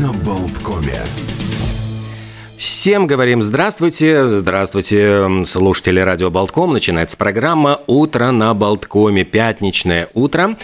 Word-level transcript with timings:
на 0.00 0.12
Болткоме. 0.12 1.00
Всем 2.58 3.06
говорим 3.06 3.40
здравствуйте, 3.40 4.26
здравствуйте, 4.26 5.44
слушатели 5.44 6.00
радио 6.00 6.30
Болтком. 6.30 6.72
Начинается 6.72 7.16
программа 7.16 7.80
«Утро 7.86 8.30
на 8.30 8.52
Болткоме», 8.54 9.24
пятничное 9.24 10.08
утро. 10.12 10.56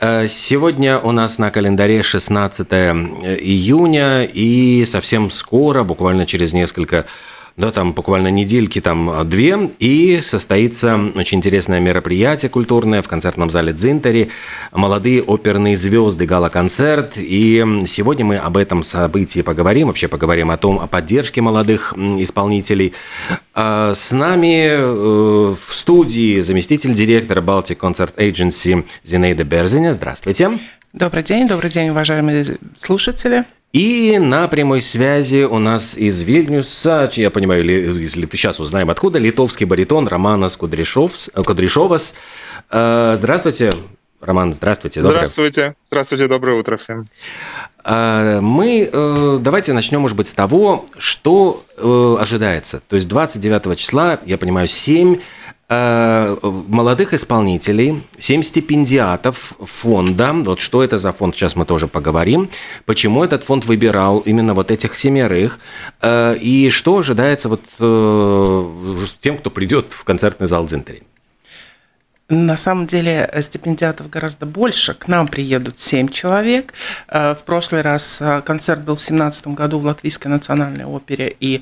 Э, 0.00 0.26
сегодня 0.28 0.98
у 0.98 1.12
нас 1.12 1.38
на 1.38 1.50
календаре 1.50 2.02
16 2.02 2.68
июня, 2.72 4.24
и 4.24 4.84
совсем 4.84 5.30
скоро, 5.30 5.84
буквально 5.84 6.26
через 6.26 6.52
несколько 6.52 7.06
да, 7.56 7.70
там 7.70 7.92
буквально 7.92 8.28
недельки, 8.28 8.80
там 8.80 9.10
а, 9.10 9.24
две, 9.24 9.70
и 9.78 10.20
состоится 10.20 10.98
очень 11.14 11.38
интересное 11.38 11.80
мероприятие 11.80 12.48
культурное 12.48 13.02
в 13.02 13.08
концертном 13.08 13.50
зале 13.50 13.72
Дзинтери. 13.72 14.30
Молодые 14.72 15.22
оперные 15.22 15.76
звезды, 15.76 16.26
гала-концерт. 16.26 17.12
И 17.16 17.64
сегодня 17.86 18.24
мы 18.24 18.36
об 18.36 18.56
этом 18.56 18.82
событии 18.82 19.42
поговорим, 19.42 19.88
вообще 19.88 20.08
поговорим 20.08 20.50
о 20.50 20.56
том, 20.56 20.78
о 20.78 20.86
поддержке 20.86 21.40
молодых 21.40 21.92
исполнителей. 21.96 22.94
А, 23.54 23.92
с 23.94 24.12
нами 24.12 24.68
э, 24.68 25.54
в 25.54 25.74
студии 25.74 26.40
заместитель 26.40 26.94
директора 26.94 27.40
Baltic 27.40 27.78
Concert 27.78 28.14
Agency 28.16 28.84
Зинаида 29.04 29.44
Берзиня. 29.44 29.92
Здравствуйте. 29.92 30.58
Добрый 30.92 31.22
день, 31.22 31.48
добрый 31.48 31.70
день, 31.70 31.88
уважаемые 31.88 32.58
слушатели. 32.76 33.46
И 33.72 34.18
на 34.18 34.46
прямой 34.46 34.82
связи 34.82 35.44
у 35.44 35.58
нас 35.58 35.96
из 35.96 36.20
Вильнюса, 36.20 37.10
я 37.14 37.30
понимаю, 37.30 37.64
если 37.98 38.26
ты 38.26 38.36
сейчас 38.36 38.60
узнаем 38.60 38.90
откуда, 38.90 39.18
литовский 39.18 39.64
баритон 39.64 40.06
Романас 40.06 40.54
Кудряшовс, 40.58 41.30
Кудряшовас. 41.34 42.12
Э, 42.70 43.14
здравствуйте, 43.16 43.72
Роман, 44.20 44.52
здравствуйте. 44.52 45.00
Доброе. 45.00 45.20
Здравствуйте, 45.20 45.76
здравствуйте, 45.86 46.28
доброе 46.28 46.58
утро 46.58 46.76
всем. 46.76 47.08
Э, 47.86 48.40
мы 48.42 48.90
э, 48.92 49.38
давайте 49.40 49.72
начнем, 49.72 50.02
может 50.02 50.18
быть, 50.18 50.28
с 50.28 50.34
того, 50.34 50.84
что 50.98 51.64
ожидается. 52.20 52.82
То 52.86 52.96
есть 52.96 53.08
29 53.08 53.78
числа, 53.78 54.20
я 54.26 54.36
понимаю, 54.36 54.68
7 54.68 55.16
Э, 55.16 55.18
молодых 55.72 57.14
исполнителей, 57.14 58.02
7 58.18 58.42
стипендиатов 58.42 59.54
фонда. 59.60 60.32
Вот 60.32 60.60
что 60.60 60.82
это 60.82 60.98
за 60.98 61.12
фонд, 61.12 61.34
сейчас 61.34 61.56
мы 61.56 61.64
тоже 61.64 61.86
поговорим. 61.86 62.48
Почему 62.84 63.24
этот 63.24 63.44
фонд 63.44 63.64
выбирал 63.64 64.20
именно 64.20 64.54
вот 64.54 64.70
этих 64.70 64.96
семерых? 64.96 65.58
Э, 66.00 66.36
и 66.36 66.70
что 66.70 66.98
ожидается 66.98 67.48
вот 67.48 67.62
э, 67.78 68.96
тем, 69.20 69.38
кто 69.38 69.50
придет 69.50 69.92
в 69.92 70.04
концертный 70.04 70.46
зал 70.46 70.66
Дзинтери? 70.66 71.02
На 72.28 72.56
самом 72.56 72.86
деле 72.86 73.30
стипендиатов 73.42 74.08
гораздо 74.08 74.46
больше. 74.46 74.94
К 74.94 75.06
нам 75.08 75.28
приедут 75.28 75.78
7 75.78 76.08
человек. 76.08 76.72
В 77.08 77.38
прошлый 77.44 77.82
раз 77.82 78.22
концерт 78.46 78.80
был 78.80 78.94
в 78.94 78.98
2017 78.98 79.48
году 79.48 79.78
в 79.78 79.84
Латвийской 79.84 80.28
национальной 80.28 80.86
опере, 80.86 81.36
и 81.40 81.60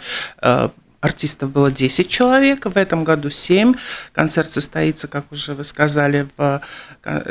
артистов 1.01 1.51
было 1.51 1.71
10 1.71 2.09
человек, 2.09 2.67
в 2.67 2.77
этом 2.77 3.05
году 3.05 3.31
7. 3.31 3.75
Концерт 4.13 4.51
состоится, 4.51 5.09
как 5.09 5.33
уже 5.33 5.55
вы 5.55 5.65
сказали, 5.65 6.29
в 6.37 6.63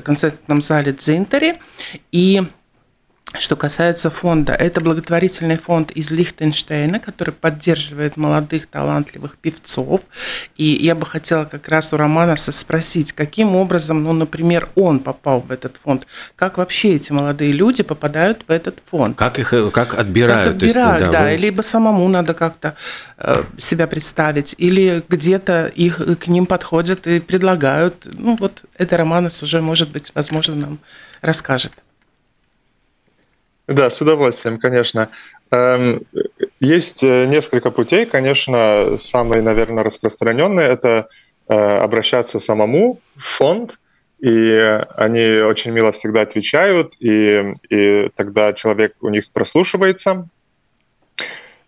концертном 0.04 0.62
зале 0.62 0.94
Дзинтери. 0.94 1.60
И 2.12 2.44
что 3.38 3.56
касается 3.56 4.10
фонда, 4.10 4.54
это 4.54 4.82
благотворительный 4.82 5.58
фонд 5.58 5.92
из 5.92 6.10
Лихтенштейна, 6.10 7.00
который 7.00 7.32
поддерживает 7.32 8.18
молодых 8.18 8.66
талантливых 8.68 9.38
певцов. 9.38 10.02
И 10.58 10.66
я 10.66 10.96
бы 10.96 11.06
хотела 11.06 11.46
как 11.46 11.68
раз 11.68 11.94
у 11.94 11.98
Романа 11.98 12.36
спросить, 12.38 13.14
каким 13.14 13.56
образом, 13.56 14.04
ну, 14.04 14.14
например, 14.14 14.70
он 14.76 15.00
попал 15.00 15.42
в 15.42 15.52
этот 15.52 15.78
фонд? 15.78 16.08
Как 16.36 16.58
вообще 16.58 16.96
эти 16.96 17.12
молодые 17.12 17.52
люди 17.52 17.84
попадают 17.84 18.46
в 18.48 18.52
этот 18.52 18.82
фонд? 18.90 19.16
Как 19.18 19.38
их 19.38 19.54
как 19.72 19.94
отбирают? 19.94 20.46
Как 20.46 20.56
отбирают, 20.56 20.62
есть, 20.64 21.12
да, 21.12 21.12
да 21.12 21.24
вы... 21.26 21.36
либо 21.36 21.62
самому 21.62 22.08
надо 22.08 22.34
как-то 22.34 22.76
э, 23.18 23.44
себя 23.58 23.86
представить, 23.86 24.56
или 24.58 25.04
где-то 25.08 25.68
их 25.68 26.02
к 26.20 26.28
ним 26.28 26.48
подходят 26.48 27.06
и 27.06 27.20
предлагают. 27.20 28.08
Ну, 28.12 28.38
вот 28.40 28.64
это 28.76 28.98
Романос 28.98 29.44
уже, 29.44 29.62
может 29.62 29.90
быть, 29.90 30.12
возможно, 30.16 30.56
нам 30.56 30.80
расскажет. 31.22 31.74
Да, 33.70 33.90
с 33.92 34.02
удовольствием, 34.02 34.58
конечно. 34.58 35.10
Эм, 35.52 36.02
есть 36.60 37.04
э, 37.04 37.28
несколько 37.28 37.70
путей, 37.70 38.08
конечно, 38.08 38.98
самый, 38.98 39.42
наверное, 39.44 39.84
распространенный– 39.84 40.64
это 40.66 41.08
э, 41.48 41.54
обращаться 41.54 42.40
самому 42.40 43.00
в 43.16 43.24
фонд, 43.24 43.80
и 44.20 44.82
они 44.96 45.42
очень 45.42 45.72
мило 45.72 45.92
всегда 45.92 46.22
отвечают, 46.22 46.94
и, 47.00 47.54
и 47.70 48.10
тогда 48.16 48.54
человек 48.54 48.96
у 49.02 49.10
них 49.10 49.30
прослушивается. 49.32 50.28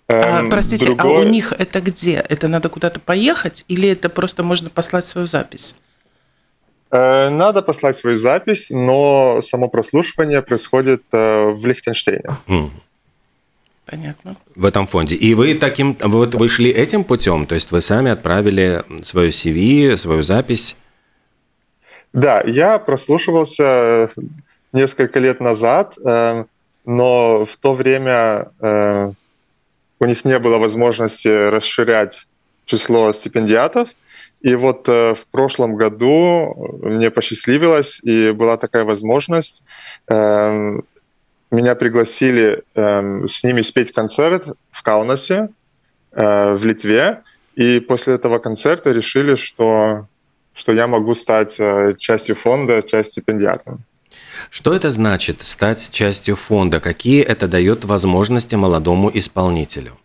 А, 0.08 0.40
эм, 0.40 0.50
простите, 0.50 0.86
Другой... 0.86 1.18
а 1.18 1.20
у 1.20 1.24
них 1.24 1.54
это 1.56 1.82
где? 1.82 2.26
Это 2.28 2.48
надо 2.48 2.70
куда-то 2.70 3.00
поехать 3.00 3.64
или 3.68 3.90
это 3.90 4.10
просто 4.10 4.42
можно 4.42 4.72
послать 4.72 5.06
свою 5.06 5.28
запись? 5.28 5.76
Э, 6.92 7.30
надо 7.30 7.62
послать 7.62 7.98
свою 7.98 8.18
запись, 8.18 8.70
но 8.70 9.42
само 9.42 9.70
прослушивание 9.70 10.42
происходит 10.42 11.04
э, 11.12 11.50
в 11.50 11.66
Лихтенштейне. 11.66 12.36
Понятно. 13.86 14.36
В 14.56 14.66
этом 14.66 14.88
фонде. 14.88 15.16
И 15.16 15.34
вы 15.34 15.56
таким, 15.56 15.98
вот 16.00 16.36
вы 16.36 16.50
шли 16.50 16.70
этим 16.70 17.04
путем, 17.04 17.46
то 17.46 17.56
есть 17.56 17.72
вы 17.72 17.82
сами 17.82 18.12
отправили 18.12 18.84
свою 19.04 19.30
CV, 19.30 19.98
свою 19.98 20.22
запись? 20.22 20.78
Да, 22.14 22.42
я 22.46 22.78
прослушивался 22.78 24.10
несколько 24.74 25.20
лет 25.20 25.40
назад, 25.40 25.98
э, 26.06 26.46
но 26.86 27.46
в 27.46 27.58
то 27.58 27.74
время 27.74 28.52
у 30.00 30.06
них 30.06 30.26
не 30.26 30.40
было 30.40 30.58
возможности 30.58 31.28
расширять 31.50 32.28
число 32.66 33.14
стипендиатов, 33.14 33.90
и 34.42 34.56
вот 34.56 34.90
э, 34.90 35.14
в 35.14 35.26
прошлом 35.28 35.76
году 35.76 36.80
мне 36.82 37.12
посчастливилось, 37.12 38.02
и 38.04 38.32
была 38.32 38.58
такая 38.58 38.84
возможность. 38.86 39.64
Э, 40.08 40.80
меня 41.52 41.76
пригласили 41.76 42.64
э, 42.74 43.28
с 43.28 43.44
ними 43.44 43.62
спеть 43.62 43.92
концерт 43.92 44.48
в 44.72 44.84
Каунасе, 44.84 45.50
э, 46.12 46.54
в 46.56 46.66
Литве. 46.66 47.22
И 47.56 47.80
после 47.80 48.16
этого 48.16 48.40
концерта 48.40 48.92
решили, 48.92 49.36
что, 49.36 50.08
что 50.56 50.72
я 50.72 50.88
могу 50.88 51.14
стать 51.14 51.60
э, 51.60 51.94
частью 52.00 52.36
фонда, 52.36 52.82
частью 52.82 53.22
стипендиатом. 53.22 53.84
Что 54.50 54.74
это 54.74 54.90
значит 54.90 55.44
стать 55.44 55.92
частью 55.92 56.36
фонда? 56.36 56.80
Какие 56.80 57.22
это 57.22 57.48
дает 57.48 57.86
возможности 57.86 58.56
молодому 58.56 59.12
исполнителю? 59.14 59.98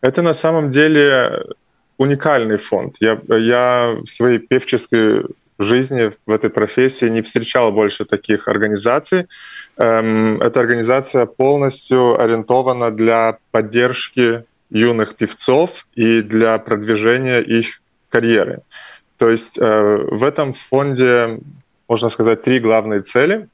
Это 0.00 0.22
на 0.22 0.34
самом 0.34 0.70
деле 0.70 1.44
уникальный 2.00 2.56
фонд. 2.56 2.96
Я, 3.00 3.20
я 3.28 3.96
в 4.00 4.10
своей 4.10 4.38
певческой 4.38 5.24
жизни 5.58 6.10
в 6.24 6.30
этой 6.30 6.48
профессии 6.48 7.10
не 7.10 7.20
встречал 7.20 7.72
больше 7.72 8.06
таких 8.06 8.48
организаций. 8.48 9.26
Эм, 9.76 10.40
эта 10.40 10.60
организация 10.60 11.26
полностью 11.26 12.18
ориентована 12.18 12.90
для 12.90 13.36
поддержки 13.50 14.44
юных 14.70 15.14
певцов 15.14 15.86
и 15.94 16.22
для 16.22 16.58
продвижения 16.58 17.40
их 17.40 17.82
карьеры. 18.08 18.60
То 19.18 19.28
есть 19.28 19.58
э, 19.58 20.06
в 20.10 20.24
этом 20.24 20.54
фонде, 20.54 21.38
можно 21.86 22.08
сказать, 22.08 22.40
три 22.40 22.60
главные 22.60 23.02
цели. 23.02 23.46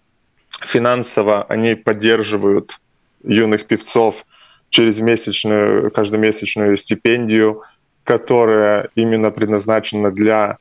Финансово 0.61 1.43
они 1.49 1.75
поддерживают 1.75 2.79
юных 3.25 3.67
певцов 3.67 4.25
через 4.71 5.01
месячную, 5.01 5.91
каждомесячную 5.91 6.77
стипендию– 6.77 7.63
которая 8.07 8.89
именно 8.95 9.31
предназначена 9.31 10.13
для 10.13 10.59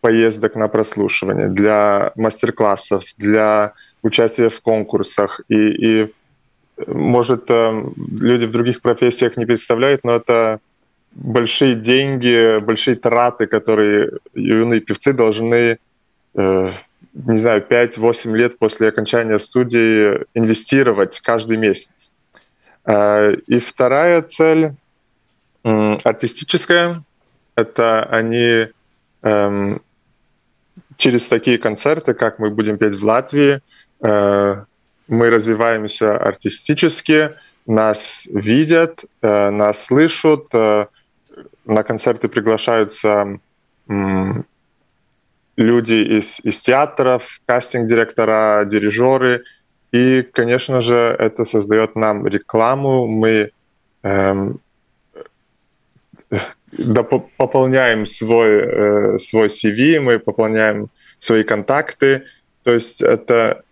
поездок 0.00 0.56
на 0.56 0.68
прослушивание, 0.68 1.48
для 1.48 2.12
мастер-классов, 2.16 3.04
для 3.16 3.72
участия 4.02 4.48
в 4.48 4.60
конкурсах. 4.60 5.40
И, 5.48 5.54
и 5.54 6.12
может, 6.86 7.50
люди 7.50 8.46
в 8.46 8.50
других 8.50 8.80
профессиях 8.80 9.36
не 9.36 9.46
представляют, 9.46 10.04
но 10.04 10.16
это 10.16 10.58
большие 11.12 11.76
деньги, 11.76 12.58
большие 12.58 12.96
траты, 12.96 13.46
которые 13.46 14.10
юные 14.34 14.80
певцы 14.80 15.12
должны, 15.12 15.78
э, 16.34 16.70
не 17.14 17.38
знаю, 17.38 17.64
5-8 17.68 18.36
лет 18.36 18.58
после 18.58 18.88
окончания 18.88 19.38
студии 19.38 20.24
инвестировать 20.34 21.20
каждый 21.20 21.58
месяц. 21.58 22.10
Э, 22.84 23.36
и 23.46 23.58
вторая 23.60 24.22
цель 24.22 24.72
артистическое. 25.64 27.02
Это 27.56 28.04
они 28.04 28.68
эм, 29.22 29.80
через 30.96 31.28
такие 31.28 31.58
концерты, 31.58 32.14
как 32.14 32.38
мы 32.38 32.50
будем 32.50 32.78
петь 32.78 32.94
в 32.94 33.04
Латвии, 33.04 33.60
э, 34.00 34.64
мы 35.08 35.30
развиваемся 35.30 36.16
артистически, 36.16 37.30
нас 37.66 38.28
видят, 38.32 39.04
э, 39.22 39.50
нас 39.50 39.84
слышат, 39.84 40.46
э, 40.52 40.86
на 41.64 41.82
концерты 41.82 42.28
приглашаются 42.28 43.38
э, 43.88 43.94
люди 45.56 46.18
из, 46.18 46.40
из 46.44 46.60
театров, 46.60 47.40
кастинг-директора, 47.46 48.64
дирижеры, 48.64 49.44
И, 49.92 50.22
конечно 50.22 50.80
же, 50.80 51.16
это 51.18 51.44
создает 51.44 51.96
нам 51.96 52.26
рекламу. 52.26 53.06
Мы 53.06 53.50
эм, 54.02 54.60
пополняем 57.36 58.06
свой, 58.06 59.14
э, 59.14 59.18
свой 59.18 59.48
CV, 59.48 60.00
мы 60.00 60.18
пополняем 60.18 60.90
свои 61.20 61.42
контакты. 61.42 62.24
То 62.62 62.74
есть 62.74 63.02
это, 63.02 63.62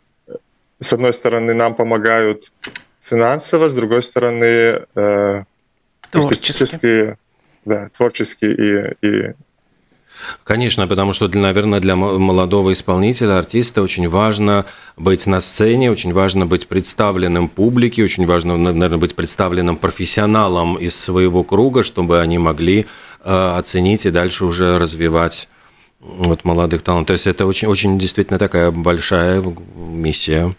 с 0.80 0.92
одной 0.92 1.12
стороны, 1.12 1.54
нам 1.54 1.74
помогают 1.74 2.52
финансово, 3.02 3.68
с 3.68 3.74
другой 3.74 4.02
стороны, 4.02 4.86
э, 4.94 5.44
творчески. 6.10 7.16
Да, 7.64 7.90
творчески 7.96 8.44
и, 8.44 9.06
и 9.06 9.34
Конечно, 10.44 10.86
потому 10.86 11.12
что, 11.12 11.28
наверное, 11.28 11.80
для 11.80 11.96
молодого 11.96 12.72
исполнителя, 12.72 13.38
артиста 13.38 13.82
очень 13.82 14.08
важно 14.08 14.64
быть 14.96 15.26
на 15.26 15.40
сцене, 15.40 15.90
очень 15.90 16.12
важно 16.12 16.46
быть 16.46 16.68
представленным 16.68 17.48
публике, 17.48 18.04
очень 18.04 18.26
важно, 18.26 18.56
наверное, 18.56 18.98
быть 18.98 19.14
представленным 19.14 19.76
профессионалом 19.76 20.76
из 20.76 20.98
своего 20.98 21.42
круга, 21.42 21.82
чтобы 21.82 22.20
они 22.20 22.38
могли 22.38 22.86
э, 23.24 23.54
оценить 23.58 24.06
и 24.06 24.10
дальше 24.10 24.44
уже 24.44 24.78
развивать 24.78 25.48
вот 26.00 26.44
молодых 26.44 26.82
талантов. 26.82 27.08
То 27.08 27.12
есть 27.14 27.26
это 27.26 27.46
очень, 27.46 27.68
очень 27.68 27.98
действительно 27.98 28.38
такая 28.38 28.70
большая 28.70 29.42
миссия. 29.74 30.54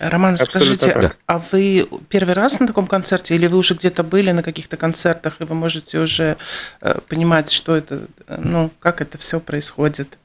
Роман, 0.00 0.34
Абсолютно 0.34 0.76
скажите, 0.76 0.92
так. 1.08 1.16
а 1.26 1.38
вы 1.52 1.86
первый 2.08 2.32
раз 2.32 2.58
на 2.58 2.66
таком 2.66 2.86
концерте, 2.86 3.34
или 3.34 3.46
вы 3.46 3.58
уже 3.58 3.74
где-то 3.74 4.02
были 4.02 4.30
на 4.30 4.42
каких-то 4.42 4.78
концертах, 4.78 5.40
и 5.40 5.44
вы 5.44 5.54
можете 5.54 5.98
уже 5.98 6.38
э, 6.80 6.98
понимать, 7.06 7.50
что 7.50 7.76
это, 7.76 8.06
ну, 8.26 8.70
как 8.80 9.02
это 9.02 9.18
все 9.18 9.40
происходит? 9.40 10.16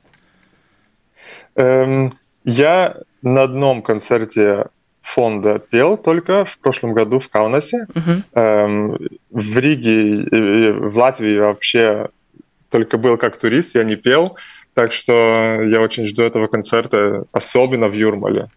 Эм, 1.56 2.14
я 2.46 2.96
на 3.22 3.44
одном 3.44 3.82
концерте 3.82 4.68
фонда 5.02 5.60
пел 5.60 5.98
только 5.98 6.46
в 6.46 6.58
прошлом 6.60 6.94
году 6.94 7.20
в 7.20 7.28
Каунасе. 7.28 7.86
Угу. 7.94 8.42
Эм, 8.42 8.98
в 9.30 9.58
Риге 9.58 10.24
и 10.24 10.72
в 10.72 10.98
Латвии 10.98 11.38
вообще 11.38 12.08
только 12.70 12.98
был 12.98 13.18
как 13.18 13.38
турист, 13.38 13.76
я 13.76 13.84
не 13.84 13.98
пел. 13.98 14.38
Так 14.74 14.94
что 14.94 15.62
я 15.62 15.82
очень 15.82 16.06
жду 16.06 16.24
этого 16.24 16.48
концерта, 16.48 17.26
особенно 17.34 17.90
в 17.90 17.94
Юрмале. 17.94 18.48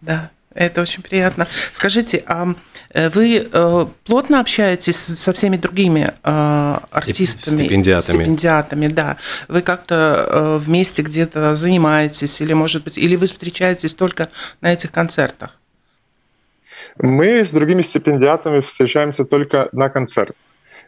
Да. 0.00 0.30
Это 0.56 0.80
очень 0.80 1.02
приятно. 1.02 1.46
Скажите, 1.74 2.22
а 2.26 2.54
э, 2.94 3.10
вы 3.10 3.46
э, 3.52 3.86
плотно 4.04 4.40
общаетесь 4.40 4.96
со 4.96 5.32
всеми 5.34 5.58
другими 5.58 6.14
э, 6.24 6.78
артистами? 6.90 7.64
Стипендиатами. 7.64 8.22
Стипендиатами, 8.22 8.86
да. 8.88 9.16
Вы 9.48 9.60
как-то 9.60 10.58
вместе 10.64 11.02
где-то 11.02 11.56
занимаетесь, 11.56 12.40
или, 12.40 12.54
может 12.54 12.84
быть, 12.84 12.96
или 12.96 13.16
вы 13.16 13.26
встречаетесь 13.26 13.94
только 13.94 14.30
на 14.62 14.72
этих 14.72 14.92
концертах? 14.92 15.50
Мы 16.96 17.44
с 17.44 17.52
другими 17.52 17.82
стипендиатами 17.82 18.60
встречаемся 18.60 19.26
только 19.26 19.68
на 19.72 19.90
концертах. 19.90 20.36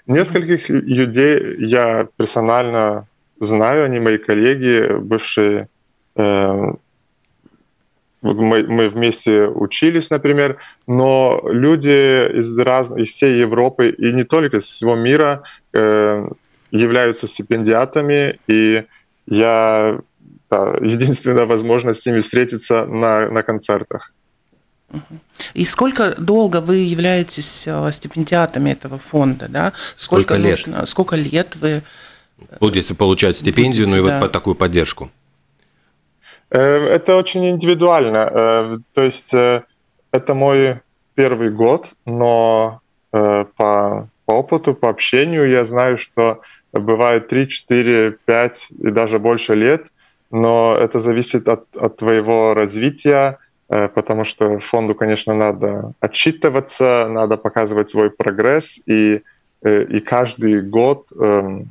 Нескольких 0.07 0.71
людей 0.71 1.57
я 1.59 2.09
персонально 2.17 3.07
знаю, 3.39 3.85
они 3.85 4.01
мои 4.01 4.17
коллеги, 4.17 4.97
бывшие 4.99 5.69
мы, 8.23 8.65
мы 8.65 8.89
вместе 8.89 9.47
учились, 9.47 10.11
например, 10.11 10.59
но 10.87 11.41
люди 11.45 12.37
из, 12.39 12.59
раз, 12.59 12.91
из 12.97 13.15
всей 13.15 13.41
Европы 13.41 13.91
и 13.91 14.13
не 14.13 14.25
только 14.25 14.59
из 14.59 14.67
всего 14.67 14.97
мира 14.97 15.43
э, 15.73 16.29
являются 16.71 17.27
стипендиатами, 17.27 18.39
и 18.49 18.85
я 19.27 20.01
да, 20.51 20.77
единственная 20.81 21.47
возможность 21.47 22.03
с 22.03 22.07
ними 22.07 22.21
встретиться 22.21 22.87
на, 22.87 23.31
на 23.31 23.43
концертах. 23.43 24.13
И 25.53 25.65
сколько 25.67 26.15
долго 26.19 26.63
вы 26.63 26.77
являетесь 26.77 27.65
э, 27.67 27.93
стипендиатами 27.93 28.71
этого 28.71 28.97
фонда, 28.97 29.47
да? 29.49 29.73
Сколько, 29.97 30.35
сколько 30.35 30.37
лет? 30.37 30.67
Нужно, 30.67 30.87
сколько 30.87 31.17
лет 31.17 31.57
вы 31.57 31.83
будете 32.59 32.95
получать 32.95 33.37
стипендию, 33.37 33.85
будете, 33.85 34.01
ну 34.01 34.07
и 34.07 34.09
да. 34.09 34.21
вот 34.21 34.33
такую 34.33 34.55
поддержку? 34.55 35.11
Э, 36.51 36.61
это 36.61 37.17
очень 37.17 37.47
индивидуально. 37.49 38.31
Э, 38.33 38.77
то 38.95 39.03
есть 39.03 39.35
э, 39.35 39.63
это 40.13 40.35
мой 40.35 40.81
первый 41.15 41.51
год, 41.51 41.95
но 42.07 42.81
по, 43.11 44.09
по 44.27 44.33
опыту, 44.33 44.75
по 44.75 44.91
общению 44.91 45.49
я 45.49 45.65
знаю, 45.65 45.99
что 45.99 46.43
бывает 46.73 47.29
3, 47.29 47.49
4, 47.49 48.19
5 48.25 48.69
и 48.71 48.91
даже 48.91 49.19
больше 49.19 49.55
лет, 49.55 49.93
но 50.31 50.77
это 50.79 51.01
зависит 51.01 51.49
от, 51.49 51.65
от 51.75 51.97
твоего 51.97 52.55
развития, 52.55 53.39
потому 53.67 54.25
что 54.25 54.59
фонду, 54.59 54.95
конечно, 54.95 55.35
надо 55.35 55.95
отчитываться, 56.01 57.09
надо 57.11 57.37
показывать 57.39 57.89
свой 57.89 58.11
прогресс, 58.11 58.81
и, 58.87 59.23
и 59.65 60.01
каждый 60.01 60.61
год 60.61 61.11
эм, 61.19 61.69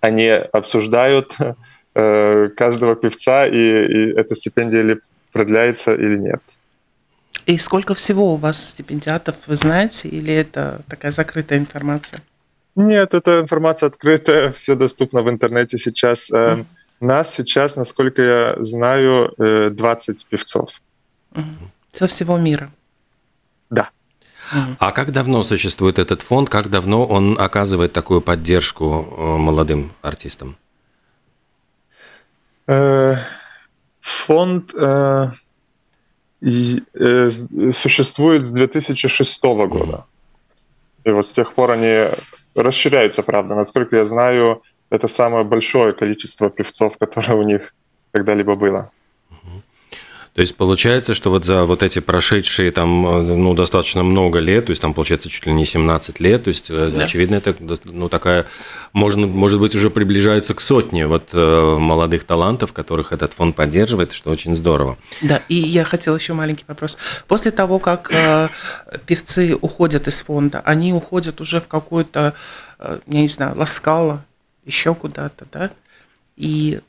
они 0.00 0.28
обсуждают 0.28 1.36
Э, 1.96 2.48
каждого 2.48 2.96
певца, 2.96 3.46
и, 3.46 3.52
и 3.52 4.12
эта 4.16 4.34
стипендия 4.34 4.80
или 4.80 5.00
продляется 5.30 5.94
или 5.94 6.16
нет. 6.16 6.42
И 7.46 7.56
сколько 7.58 7.94
всего 7.94 8.32
у 8.32 8.36
вас 8.36 8.70
стипендиатов, 8.70 9.36
вы 9.46 9.54
знаете, 9.54 10.08
или 10.08 10.34
это 10.34 10.80
такая 10.88 11.12
закрытая 11.12 11.60
информация? 11.60 12.20
Нет, 12.74 13.14
эта 13.14 13.40
информация 13.40 13.86
открытая, 13.86 14.50
все 14.52 14.74
доступно 14.74 15.22
в 15.22 15.30
интернете 15.30 15.78
сейчас. 15.78 16.32
Mm. 16.32 16.64
Нас 16.98 17.32
сейчас, 17.32 17.76
насколько 17.76 18.22
я 18.22 18.56
знаю, 18.58 19.32
20 19.38 20.22
э, 20.22 20.26
певцов. 20.28 20.82
Mm. 21.32 21.44
Со 21.96 22.08
всего 22.08 22.36
мира? 22.38 22.72
Да. 23.70 23.90
А 24.80 24.90
как 24.90 25.12
давно 25.12 25.44
существует 25.44 26.00
этот 26.00 26.22
фонд? 26.22 26.48
Как 26.50 26.70
давно 26.70 27.06
он 27.06 27.38
оказывает 27.38 27.92
такую 27.92 28.20
поддержку 28.20 28.84
молодым 29.38 29.92
артистам? 30.02 30.56
Э, 32.66 33.16
фонд 34.00 34.74
э, 34.74 35.28
э, 36.42 37.30
существует 37.70 38.46
с 38.46 38.50
2006 38.50 39.42
года. 39.42 40.06
И 41.04 41.10
вот 41.10 41.26
с 41.26 41.32
тех 41.32 41.52
пор 41.52 41.72
они 41.72 42.08
расширяются, 42.54 43.22
правда. 43.22 43.54
Насколько 43.54 43.96
я 43.96 44.04
знаю, 44.04 44.62
это 44.90 45.08
самое 45.08 45.44
большое 45.44 45.92
количество 45.92 46.48
певцов, 46.50 46.96
которое 46.98 47.34
у 47.34 47.42
них 47.42 47.74
когда-либо 48.12 48.56
было. 48.56 48.90
То 50.34 50.40
есть 50.40 50.56
получается, 50.56 51.14
что 51.14 51.30
вот 51.30 51.44
за 51.44 51.64
вот 51.64 51.84
эти 51.84 52.00
прошедшие 52.00 52.72
там, 52.72 53.06
э, 53.06 53.22
ну, 53.22 53.54
достаточно 53.54 54.02
много 54.02 54.40
лет, 54.40 54.66
то 54.66 54.70
есть 54.70 54.82
там 54.82 54.92
получается 54.92 55.28
чуть 55.28 55.46
ли 55.46 55.52
не 55.52 55.64
17 55.64 56.18
лет, 56.18 56.44
то 56.44 56.48
есть, 56.48 56.70
э, 56.70 56.90
да. 56.90 57.04
очевидно, 57.04 57.36
это, 57.36 57.54
ну, 57.84 58.08
такая, 58.08 58.46
можно, 58.92 59.28
может 59.28 59.60
быть, 59.60 59.76
уже 59.76 59.90
приближается 59.90 60.52
к 60.54 60.60
сотне 60.60 61.06
вот 61.06 61.28
э, 61.32 61.76
молодых 61.78 62.24
талантов, 62.24 62.72
которых 62.72 63.12
этот 63.12 63.32
фонд 63.32 63.54
поддерживает, 63.54 64.10
что 64.10 64.30
очень 64.30 64.56
здорово. 64.56 64.98
Да, 65.22 65.40
и 65.48 65.54
я 65.54 65.84
хотела 65.84 66.16
еще 66.16 66.32
маленький 66.32 66.64
вопрос. 66.66 66.98
После 67.28 67.52
того, 67.52 67.78
как 67.78 68.10
э, 68.12 68.48
певцы 69.06 69.56
уходят 69.60 70.08
из 70.08 70.20
фонда, 70.20 70.60
они 70.64 70.92
уходят 70.92 71.40
уже 71.40 71.60
в 71.60 71.68
какую-то, 71.68 72.34
э, 72.80 72.98
я 73.06 73.20
не 73.20 73.28
знаю, 73.28 73.56
ласкало, 73.56 74.24
еще 74.64 74.96
куда-то, 74.96 75.46
да? 75.52 75.70
И 76.36 76.80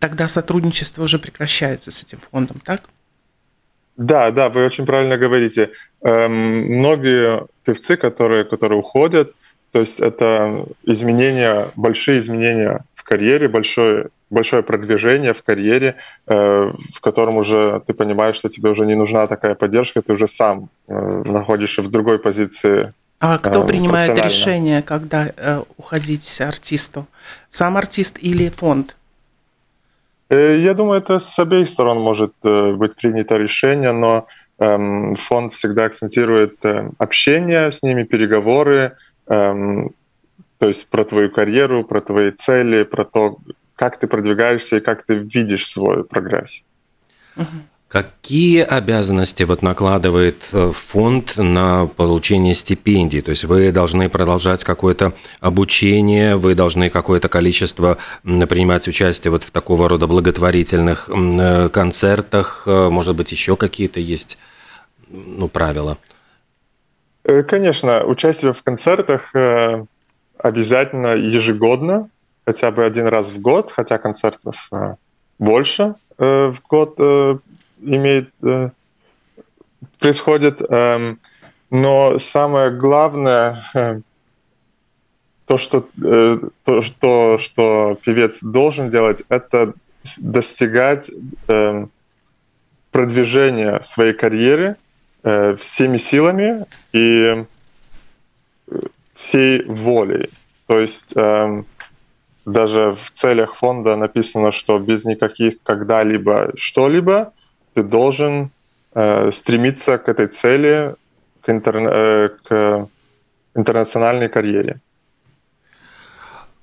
тогда 0.00 0.26
сотрудничество 0.26 1.04
уже 1.04 1.20
прекращается 1.20 1.92
с 1.92 2.02
этим 2.02 2.18
фондом, 2.30 2.60
так? 2.64 2.82
Да, 3.96 4.30
да, 4.30 4.48
вы 4.48 4.64
очень 4.64 4.86
правильно 4.86 5.18
говорите. 5.18 5.70
Эм, 6.02 6.78
многие 6.78 7.46
певцы, 7.64 7.96
которые, 7.96 8.44
которые 8.44 8.78
уходят, 8.78 9.34
то 9.72 9.80
есть 9.80 10.00
это 10.00 10.64
изменения, 10.84 11.66
большие 11.76 12.18
изменения 12.18 12.84
в 12.94 13.04
карьере, 13.04 13.46
большое, 13.48 14.08
большое 14.30 14.62
продвижение 14.62 15.34
в 15.34 15.42
карьере, 15.42 15.96
э, 16.26 16.34
в 16.34 17.00
котором 17.00 17.36
уже 17.36 17.82
ты 17.86 17.92
понимаешь, 17.92 18.36
что 18.36 18.48
тебе 18.48 18.70
уже 18.70 18.86
не 18.86 18.94
нужна 18.94 19.26
такая 19.26 19.54
поддержка, 19.54 20.00
ты 20.00 20.14
уже 20.14 20.26
сам 20.26 20.70
э, 20.88 21.22
находишься 21.26 21.82
в 21.82 21.90
другой 21.90 22.18
позиции. 22.18 22.94
А 23.18 23.36
кто 23.36 23.64
э, 23.64 23.66
принимает 23.66 24.18
решение, 24.24 24.80
когда 24.80 25.30
э, 25.36 25.62
уходить 25.76 26.40
артисту? 26.40 27.06
Сам 27.50 27.76
артист 27.76 28.16
или 28.18 28.48
фонд? 28.48 28.96
Э, 30.30 30.56
я 30.56 30.74
думаю, 30.74 31.00
это 31.00 31.18
с 31.18 31.38
обеих 31.38 31.68
сторон 31.68 31.98
может 32.00 32.32
э, 32.44 32.72
быть 32.72 32.94
принято 32.94 33.36
решение, 33.36 33.92
но 33.92 34.28
эм, 34.58 35.16
фонд 35.16 35.52
всегда 35.52 35.86
акцентирует 35.86 36.64
э, 36.64 36.90
общение 36.98 37.72
с 37.72 37.82
ними, 37.82 38.04
переговоры, 38.04 38.96
эм, 39.26 39.90
то 40.58 40.68
есть 40.68 40.88
про 40.88 41.04
твою 41.04 41.30
карьеру, 41.30 41.84
про 41.84 42.00
твои 42.00 42.30
цели, 42.30 42.84
про 42.84 43.04
то, 43.04 43.38
как 43.74 43.98
ты 43.98 44.06
продвигаешься 44.06 44.76
и 44.76 44.80
как 44.80 45.02
ты 45.02 45.16
видишь 45.16 45.66
свой 45.66 46.04
прогресс. 46.04 46.64
Какие 47.90 48.62
обязанности 48.62 49.42
вот 49.42 49.62
накладывает 49.62 50.48
э, 50.52 50.70
фонд 50.72 51.38
на 51.38 51.88
получение 51.88 52.54
стипендий? 52.54 53.20
То 53.20 53.30
есть 53.30 53.42
вы 53.42 53.72
должны 53.72 54.08
продолжать 54.08 54.62
какое-то 54.62 55.12
обучение, 55.40 56.36
вы 56.36 56.54
должны 56.54 56.88
какое-то 56.88 57.28
количество 57.28 57.98
принимать 58.22 58.86
участие 58.86 59.32
вот 59.32 59.42
в 59.42 59.50
такого 59.50 59.88
рода 59.88 60.06
благотворительных 60.06 61.10
э, 61.12 61.68
концертах, 61.70 62.62
э, 62.66 62.90
может 62.90 63.16
быть, 63.16 63.32
еще 63.32 63.56
какие-то 63.56 63.98
есть 63.98 64.38
ну, 65.08 65.48
правила? 65.48 65.98
Конечно, 67.24 68.04
участие 68.04 68.52
в 68.52 68.62
концертах 68.62 69.34
обязательно 70.38 71.16
ежегодно, 71.16 72.08
хотя 72.46 72.70
бы 72.70 72.84
один 72.84 73.08
раз 73.08 73.32
в 73.32 73.40
год, 73.40 73.72
хотя 73.72 73.98
концертов 73.98 74.70
больше 75.40 75.96
в 76.18 76.54
год 76.68 77.00
имеет, 77.82 78.30
э, 78.42 78.70
происходит. 79.98 80.62
Эм, 80.68 81.18
но 81.70 82.18
самое 82.18 82.70
главное, 82.70 83.62
э, 83.74 84.00
то, 85.46 85.58
что, 85.58 85.88
э, 86.02 86.38
то, 86.64 86.80
что, 86.82 87.38
что 87.38 87.98
певец 88.04 88.42
должен 88.42 88.90
делать, 88.90 89.22
это 89.28 89.74
достигать 90.20 91.10
эм, 91.48 91.90
продвижения 92.90 93.80
своей 93.82 94.14
карьеры 94.14 94.76
всеми 95.22 95.98
силами 95.98 96.64
и 96.94 97.44
всей 99.14 99.64
волей. 99.64 100.30
То 100.66 100.80
есть 100.80 101.12
эм, 101.14 101.66
даже 102.46 102.92
в 102.92 103.10
целях 103.10 103.54
фонда 103.54 103.96
написано, 103.96 104.50
что 104.50 104.78
без 104.78 105.04
никаких 105.04 105.62
когда-либо 105.62 106.52
что-либо 106.56 107.32
ты 107.74 107.82
должен 107.82 108.50
э, 108.94 109.30
стремиться 109.32 109.98
к 109.98 110.08
этой 110.08 110.26
цели, 110.26 110.94
к, 111.42 111.48
интерна- 111.48 111.90
э, 111.92 112.28
к 112.48 112.88
интернациональной 113.54 114.28
карьере. 114.28 114.80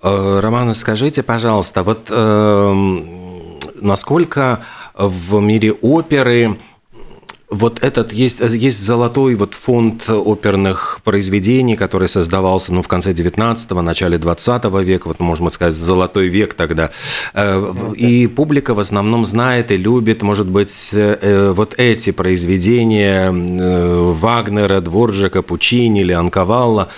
Э, 0.03 0.39
Роман, 0.39 0.73
скажите, 0.73 1.23
пожалуйста, 1.23 1.83
вот 1.83 2.07
э, 2.09 2.73
насколько 3.75 4.63
в 4.93 5.39
мире 5.39 5.71
оперы 5.71 6.57
вот 7.49 7.81
этот 7.81 8.11
есть, 8.11 8.41
есть 8.41 8.83
золотой 8.83 9.35
вот 9.35 9.53
фонд 9.53 10.09
оперных 10.09 10.99
произведений, 11.03 11.77
который 11.77 12.09
создавался 12.09 12.73
ну, 12.73 12.81
в 12.81 12.89
конце 12.89 13.11
19-го, 13.11 13.81
начале 13.81 14.17
20 14.17 14.65
века, 14.83 15.07
вот 15.07 15.19
можно 15.19 15.49
сказать, 15.49 15.73
золотой 15.73 16.27
век 16.27 16.55
тогда. 16.55 16.91
Э, 17.33 17.73
и 17.95 18.27
публика 18.27 18.73
в 18.73 18.79
основном 18.79 19.25
знает 19.25 19.71
и 19.71 19.77
любит, 19.77 20.23
может 20.23 20.47
быть, 20.47 20.89
э, 20.91 21.53
вот 21.55 21.75
эти 21.77 22.11
произведения 22.11 23.31
э, 23.31 24.11
Вагнера, 24.11 24.81
Дворжика, 24.81 25.41
Пучини 25.41 26.01
или 26.01 26.11
Анковалла. 26.11 26.89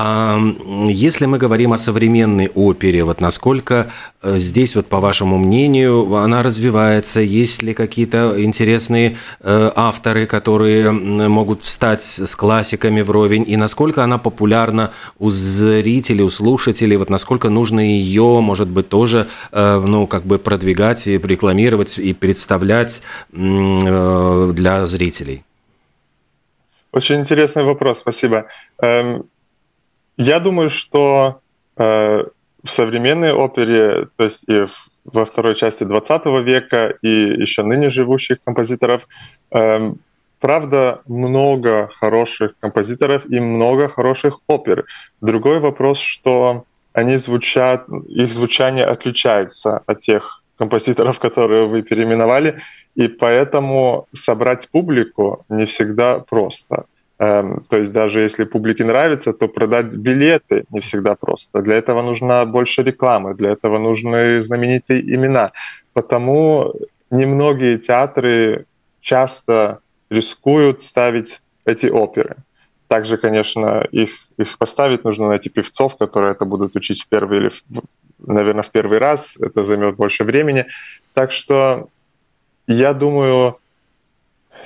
А 0.00 0.38
если 0.86 1.26
мы 1.26 1.38
говорим 1.38 1.72
о 1.72 1.78
современной 1.78 2.48
опере, 2.54 3.02
вот 3.02 3.20
насколько 3.20 3.90
э, 4.22 4.38
здесь, 4.38 4.76
вот 4.76 4.86
по 4.86 5.00
вашему 5.00 5.38
мнению, 5.38 6.14
она 6.14 6.44
развивается? 6.44 7.20
Есть 7.20 7.62
ли 7.62 7.74
какие-то 7.74 8.40
интересные 8.40 9.16
э, 9.40 9.72
авторы, 9.74 10.26
которые 10.26 10.92
могут 10.92 11.64
встать 11.64 12.02
с 12.02 12.36
классиками 12.36 13.00
вровень? 13.00 13.44
И 13.44 13.56
насколько 13.56 14.04
она 14.04 14.18
популярна 14.18 14.92
у 15.18 15.30
зрителей, 15.30 16.22
у 16.22 16.30
слушателей? 16.30 16.96
Вот 16.96 17.10
насколько 17.10 17.48
нужно 17.48 17.80
ее, 17.80 18.40
может 18.40 18.68
быть, 18.68 18.88
тоже, 18.88 19.26
э, 19.50 19.82
ну, 19.84 20.06
как 20.06 20.22
бы 20.22 20.38
продвигать 20.38 21.08
и 21.08 21.18
рекламировать 21.18 21.98
и 21.98 22.12
представлять 22.12 23.02
для 23.32 24.86
зрителей? 24.86 25.42
Очень 26.92 27.16
интересный 27.16 27.64
вопрос, 27.64 27.98
спасибо. 27.98 28.46
Я 30.18 30.40
думаю, 30.40 30.68
что 30.68 31.40
э, 31.76 32.24
в 32.64 32.68
современной 32.68 33.32
опере, 33.32 34.08
то 34.16 34.24
есть 34.24 34.44
и 34.48 34.66
в, 34.66 34.88
во 35.04 35.24
второй 35.24 35.54
части 35.54 35.84
20 35.84 36.26
века, 36.44 36.92
и 37.02 37.08
еще 37.08 37.62
ныне 37.62 37.88
живущих 37.88 38.38
композиторов, 38.44 39.06
э, 39.52 39.92
правда, 40.40 41.02
много 41.06 41.88
хороших 42.00 42.54
композиторов 42.58 43.26
и 43.26 43.38
много 43.38 43.86
хороших 43.86 44.40
опер. 44.48 44.86
Другой 45.20 45.60
вопрос, 45.60 46.00
что 46.00 46.64
они 46.92 47.16
звучат, 47.16 47.86
их 48.08 48.32
звучание 48.32 48.86
отличается 48.86 49.82
от 49.86 50.00
тех 50.00 50.42
композиторов, 50.58 51.20
которые 51.20 51.68
вы 51.68 51.82
переименовали, 51.82 52.58
и 52.96 53.06
поэтому 53.06 54.08
собрать 54.12 54.68
публику 54.68 55.44
не 55.48 55.64
всегда 55.64 56.18
просто. 56.18 56.86
Эм, 57.20 57.62
то 57.68 57.78
есть 57.78 57.92
даже 57.92 58.20
если 58.20 58.44
публике 58.44 58.84
нравится, 58.84 59.32
то 59.32 59.48
продать 59.48 59.96
билеты 59.96 60.64
не 60.70 60.80
всегда 60.80 61.14
просто. 61.16 61.62
Для 61.62 61.74
этого 61.74 62.02
нужна 62.02 62.44
больше 62.46 62.82
рекламы, 62.82 63.34
для 63.34 63.50
этого 63.50 63.78
нужны 63.78 64.40
знаменитые 64.42 65.00
имена. 65.00 65.50
Потому 65.92 66.74
немногие 67.10 67.78
театры 67.78 68.66
часто 69.00 69.80
рискуют 70.10 70.80
ставить 70.80 71.42
эти 71.64 71.86
оперы. 71.86 72.36
Также, 72.86 73.16
конечно, 73.16 73.86
их, 73.90 74.10
их 74.38 74.56
поставить 74.56 75.04
нужно 75.04 75.28
найти 75.28 75.50
певцов, 75.50 75.96
которые 75.96 76.32
это 76.32 76.44
будут 76.44 76.76
учить 76.76 77.02
в 77.02 77.08
первый 77.08 77.38
или, 77.38 77.50
наверное, 78.18 78.62
в 78.62 78.70
первый 78.70 78.98
раз. 78.98 79.36
Это 79.40 79.64
займет 79.64 79.96
больше 79.96 80.24
времени. 80.24 80.66
Так 81.14 81.32
что 81.32 81.88
я 82.68 82.94
думаю, 82.94 83.58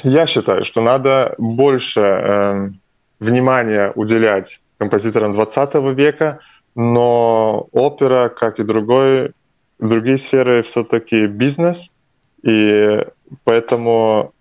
я 0.03 0.27
считаю, 0.27 0.65
что 0.65 0.81
надо 0.81 1.35
больше 1.39 2.01
э, 2.01 2.69
внимания 3.21 3.93
уделять 3.95 4.61
композиторам 4.79 5.33
20 5.33 5.75
века, 5.97 6.41
но 6.75 7.69
опера, 7.73 8.29
как 8.29 8.59
и 8.59 8.65
другой, 8.65 9.33
другие 9.79 10.19
сферы, 10.19 10.63
все-таки 10.63 11.27
бизнес, 11.27 11.95
и 12.43 13.05
поэтому 13.45 14.33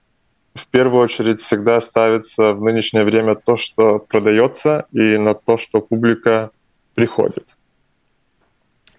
в 0.54 0.68
первую 0.68 1.04
очередь 1.04 1.40
всегда 1.40 1.80
ставится 1.82 2.54
в 2.54 2.62
нынешнее 2.62 3.04
время 3.04 3.36
то, 3.36 3.58
что 3.58 4.00
продается, 4.00 4.86
и 4.92 5.18
на 5.18 5.34
то, 5.34 5.58
что 5.58 5.82
публика 5.82 6.52
приходит. 6.96 7.56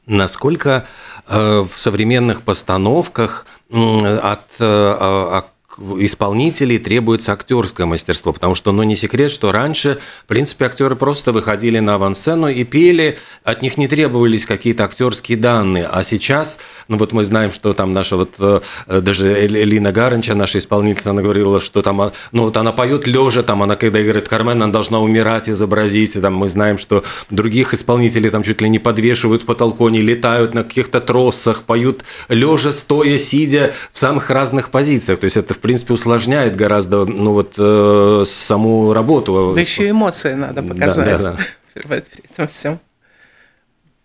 Насколько 0.06 0.86
э, 1.28 1.60
в 1.60 1.76
современных 1.76 2.42
постановках 2.42 3.46
от, 3.70 4.46
э, 4.58 5.42
исполнителей 5.78 6.78
требуется 6.78 7.32
актерское 7.32 7.86
мастерство, 7.86 8.32
потому 8.32 8.54
что, 8.54 8.72
ну, 8.72 8.82
не 8.82 8.96
секрет, 8.96 9.30
что 9.30 9.52
раньше, 9.52 9.98
в 10.24 10.26
принципе, 10.26 10.66
актеры 10.66 10.96
просто 10.96 11.32
выходили 11.32 11.78
на 11.78 11.94
авансцену 11.94 12.48
и 12.48 12.64
пели, 12.64 13.18
от 13.44 13.62
них 13.62 13.78
не 13.78 13.88
требовались 13.88 14.44
какие-то 14.46 14.84
актерские 14.84 15.38
данные, 15.38 15.88
а 15.90 16.02
сейчас, 16.02 16.58
ну, 16.88 16.98
вот 16.98 17.12
мы 17.12 17.24
знаем, 17.24 17.52
что 17.52 17.72
там 17.72 17.92
наша 17.92 18.16
вот, 18.16 18.34
э, 18.38 18.60
даже 18.86 19.46
Элина 19.46 19.92
Гаранча, 19.92 20.34
наша 20.34 20.58
исполнительница, 20.58 21.10
она 21.10 21.22
говорила, 21.22 21.60
что 21.60 21.82
там, 21.82 22.00
а, 22.00 22.12
ну, 22.32 22.44
вот 22.44 22.56
она 22.56 22.72
поет 22.72 23.06
лежа, 23.06 23.42
там, 23.42 23.62
она, 23.62 23.76
когда 23.76 24.02
играет 24.02 24.28
Кармен, 24.28 24.62
она 24.62 24.72
должна 24.72 25.00
умирать, 25.00 25.48
изобразить, 25.48 26.16
и 26.16 26.20
там 26.20 26.34
мы 26.34 26.48
знаем, 26.48 26.78
что 26.78 27.04
других 27.30 27.72
исполнителей 27.72 28.30
там 28.30 28.42
чуть 28.42 28.60
ли 28.60 28.68
не 28.68 28.78
подвешивают 28.78 29.42
в 29.42 29.46
потолку, 29.46 29.88
летают 29.88 30.54
на 30.54 30.64
каких-то 30.64 31.00
тросах, 31.00 31.62
поют 31.62 32.04
лежа, 32.28 32.72
стоя, 32.72 33.18
сидя 33.18 33.72
в 33.92 33.98
самых 33.98 34.30
разных 34.30 34.70
позициях, 34.70 35.20
то 35.20 35.24
есть 35.24 35.36
это, 35.36 35.54
в 35.54 35.58
принципе, 35.62 35.94
усложняет 35.94 36.56
гораздо, 36.56 37.04
ну 37.04 37.32
вот, 37.32 37.54
э, 37.58 38.24
саму 38.26 38.92
работу. 38.92 39.52
Да 39.54 39.60
еще 39.60 39.88
эмоции 39.88 40.34
надо 40.34 40.62
показать 40.62 41.06
да, 41.06 41.18
да, 41.18 41.32
да. 41.32 41.80
при 41.82 41.96
этом 42.30 42.48
всем. 42.48 42.78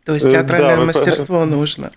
То 0.05 0.13
есть 0.13 0.25
э, 0.25 0.31
театральное 0.31 0.77
да, 0.77 0.85
мастерство 0.85 1.39
вы... 1.39 1.45
нужно. 1.47 1.91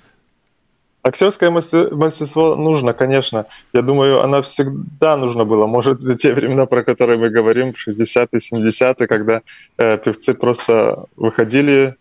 Актерское 1.03 1.51
мастерство 1.51 2.57
нужно, 2.57 2.93
конечно. 2.93 3.47
Я 3.73 3.81
думаю, 3.81 4.23
она 4.23 4.43
всегда 4.43 5.17
нужна 5.17 5.45
была. 5.45 5.67
Может, 5.67 6.03
в 6.03 6.17
те 6.17 6.35
времена, 6.35 6.67
про 6.67 6.83
которые 6.83 7.19
мы 7.19 7.31
говорим, 7.31 7.71
60-е, 7.71 8.39
70-е, 8.39 9.07
когда 9.07 9.41
э, 9.79 9.97
певцы 9.97 10.35
просто 10.35 11.05
выходили, 11.17 11.95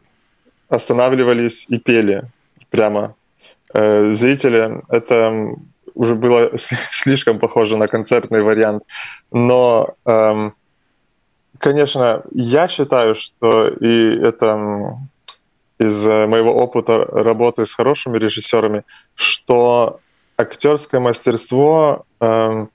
останавливались 0.67 1.67
и 1.69 1.77
пели 1.77 2.23
прямо. 2.71 3.15
Э, 3.73 4.11
зрители 4.11 4.81
это 4.89 5.55
уже 5.99 6.15
было 6.15 6.51
слишком 6.91 7.39
похоже 7.39 7.77
на 7.77 7.87
концертный 7.87 8.41
вариант. 8.41 8.83
Но, 9.31 9.95
эм, 10.05 10.53
конечно, 11.57 12.23
я 12.31 12.67
считаю, 12.69 13.15
что 13.15 13.67
и 13.67 14.17
это 14.17 14.97
из 15.77 16.05
моего 16.05 16.53
опыта 16.53 17.05
работы 17.05 17.65
с 17.65 17.73
хорошими 17.73 18.17
режиссерами, 18.17 18.83
что 19.15 19.99
актерское 20.37 21.01
мастерство 21.01 22.05
эм, 22.21 22.69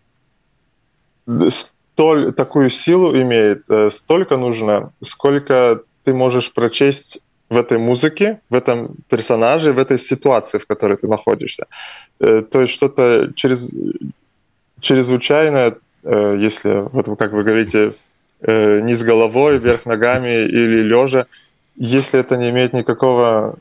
столь, 1.48 2.32
такую 2.32 2.70
силу 2.70 3.14
имеет, 3.14 3.70
э, 3.70 3.90
столько 3.90 4.36
нужно, 4.36 4.92
сколько 5.00 5.80
ты 6.04 6.12
можешь 6.12 6.52
прочесть 6.52 7.24
в 7.54 7.56
этой 7.56 7.78
музыке, 7.78 8.38
в 8.50 8.54
этом 8.54 8.96
персонаже, 9.08 9.72
в 9.72 9.78
этой 9.78 9.98
ситуации, 9.98 10.58
в 10.58 10.66
которой 10.66 10.96
ты 10.96 11.08
находишься. 11.08 11.66
Э, 12.20 12.42
то 12.42 12.60
есть 12.60 12.72
что-то 12.74 13.32
через 13.34 13.72
чрезвычайно, 14.80 15.74
э, 16.02 16.36
если, 16.46 16.88
вот 16.92 17.18
как 17.18 17.32
вы 17.32 17.44
говорите, 17.44 17.92
э, 18.40 18.80
низ 18.80 19.02
головой, 19.02 19.58
вверх 19.58 19.86
ногами 19.86 20.44
или 20.44 20.82
лежа, 20.82 21.26
если 21.76 22.20
это 22.20 22.36
не 22.36 22.50
имеет 22.50 22.72
никакого 22.72 23.56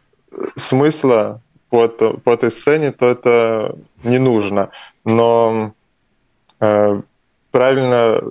смысла 0.56 1.40
по, 1.70 1.88
по 1.88 2.32
этой 2.32 2.50
сцене, 2.50 2.92
то 2.92 3.10
это 3.10 3.76
не 4.04 4.20
нужно. 4.20 4.70
Но 5.06 5.74
правильно 7.52 8.22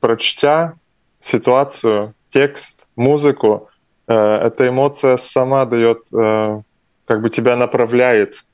прочтя 0.00 0.74
ситуацию, 1.20 2.12
текст, 2.30 2.86
музыку, 2.96 3.68
эта 4.12 4.68
эмоция 4.68 5.16
сама 5.16 5.64
дает, 5.64 6.06
э, 6.12 6.60
как 7.06 7.22
бы 7.22 7.30
тебя 7.30 7.56
направляет 7.56 8.44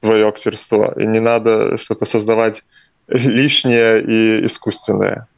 твое 0.00 0.26
актерство, 0.28 0.92
и 0.98 1.06
не 1.06 1.20
надо 1.20 1.78
что-то 1.78 2.04
создавать 2.04 2.64
лишнее 3.08 4.02
и 4.02 4.46
искусственное. 4.46 5.28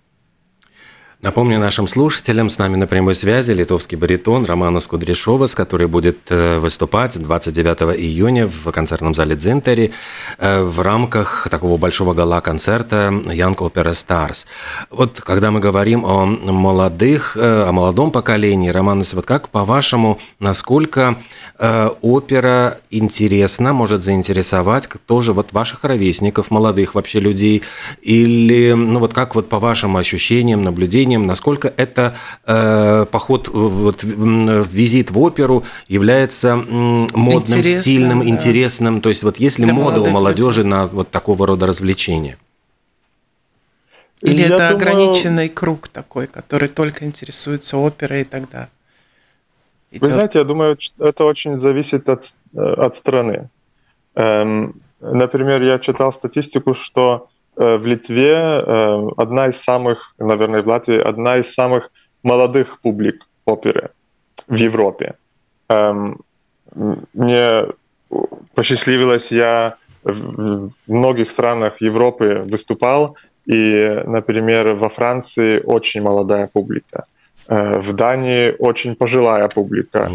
Напомню 1.24 1.58
нашим 1.58 1.88
слушателям, 1.88 2.50
с 2.50 2.58
нами 2.58 2.76
на 2.76 2.86
прямой 2.86 3.14
связи 3.14 3.52
литовский 3.52 3.96
баритон 3.96 4.44
Романас 4.44 4.86
Кудряшовас, 4.86 5.54
который 5.54 5.86
будет 5.86 6.18
э, 6.28 6.58
выступать 6.58 7.18
29 7.18 7.98
июня 7.98 8.46
в 8.46 8.70
концертном 8.70 9.14
зале 9.14 9.34
Дзинтери 9.34 9.92
э, 10.36 10.62
в 10.62 10.82
рамках 10.82 11.48
такого 11.50 11.78
большого 11.78 12.12
гала-концерта 12.12 13.22
Young 13.24 13.56
Opera 13.56 13.92
Stars. 13.92 14.44
Вот 14.90 15.22
когда 15.22 15.50
мы 15.50 15.60
говорим 15.60 16.04
о 16.04 16.26
молодых, 16.26 17.38
э, 17.40 17.64
о 17.68 17.72
молодом 17.72 18.10
поколении, 18.10 18.68
Романас, 18.68 19.14
вот 19.14 19.24
как 19.24 19.48
по-вашему, 19.48 20.18
насколько 20.40 21.16
опера 22.02 22.80
интересна, 22.90 23.72
может 23.72 24.02
заинтересовать 24.02 24.88
тоже 25.06 25.32
вот 25.32 25.52
ваших 25.52 25.84
ровесников, 25.84 26.50
молодых 26.50 26.96
вообще 26.96 27.20
людей, 27.20 27.62
или, 28.02 28.72
ну 28.72 28.98
вот 28.98 29.14
как 29.14 29.36
вот 29.36 29.48
по 29.48 29.60
вашим 29.60 29.96
ощущениям, 29.96 30.62
наблюдениям, 30.62 31.13
впечатлением, 31.14 31.26
насколько 31.26 31.72
это 31.76 32.14
э, 32.46 33.06
поход, 33.10 33.48
вот, 33.48 34.02
визит 34.02 35.10
в 35.10 35.18
оперу 35.18 35.64
является 35.88 36.56
модным, 36.56 37.58
Интересно, 37.58 37.82
стильным, 37.82 38.20
да. 38.20 38.26
интересным. 38.26 39.00
То 39.00 39.08
есть 39.08 39.22
вот 39.22 39.36
есть 39.38 39.58
ли 39.58 39.64
Для 39.64 39.74
мода 39.74 40.00
у 40.00 40.06
молодежи 40.10 40.60
людей. 40.62 40.70
на 40.70 40.86
вот 40.86 41.10
такого 41.10 41.46
рода 41.46 41.66
развлечения? 41.66 42.36
Или 44.22 44.40
Я 44.40 44.46
это 44.46 44.56
думаю... 44.56 44.76
ограниченный 44.76 45.48
круг 45.48 45.88
такой, 45.88 46.26
который 46.26 46.68
только 46.68 47.04
интересуется 47.04 47.76
оперой 47.76 48.22
и 48.22 48.24
тогда? 48.24 48.68
Идет. 49.90 50.02
Вы 50.02 50.10
знаете, 50.10 50.38
я 50.38 50.44
думаю, 50.44 50.76
это 50.98 51.24
очень 51.24 51.56
зависит 51.56 52.08
от, 52.08 52.22
от 52.54 52.94
страны. 52.94 53.48
Эм, 54.14 54.74
например, 55.00 55.62
я 55.62 55.78
читал 55.78 56.12
статистику, 56.12 56.74
что 56.74 57.28
Э, 57.33 57.33
в 57.56 57.86
Литве 57.86 58.32
э, 58.32 59.08
одна 59.16 59.48
из 59.48 59.62
самых, 59.62 60.14
наверное, 60.18 60.62
в 60.62 60.68
Латвии 60.68 60.98
одна 60.98 61.38
из 61.38 61.52
самых 61.52 61.90
молодых 62.22 62.80
публик 62.80 63.26
оперы 63.44 63.90
в 64.48 64.54
Европе. 64.54 65.14
Эм, 65.68 66.20
мне 67.14 67.66
посчастливилось, 68.54 69.32
я 69.32 69.76
в 70.02 70.70
многих 70.86 71.30
странах 71.30 71.80
Европы 71.80 72.44
выступал, 72.46 73.16
и, 73.46 74.02
например, 74.04 74.74
во 74.74 74.88
Франции 74.88 75.60
очень 75.64 76.02
молодая 76.02 76.46
публика, 76.46 77.06
э, 77.48 77.78
в 77.78 77.92
Дании 77.92 78.54
очень 78.58 78.96
пожилая 78.96 79.48
публика. 79.48 80.10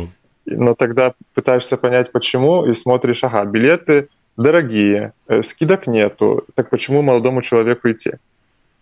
Но 0.46 0.74
тогда 0.74 1.13
пытаешься 1.34 1.77
понять, 1.77 2.12
почему, 2.12 2.65
и 2.65 2.74
смотришь, 2.74 3.24
ага, 3.24 3.46
билеты– 3.46 4.10
дорогие, 4.39 5.13
э, 5.27 5.43
скидок 5.43 5.88
нету, 5.88 6.46
так 6.55 6.69
почему 6.69 7.01
молодому 7.01 7.41
человеку 7.41 7.91
идти? 7.91 8.13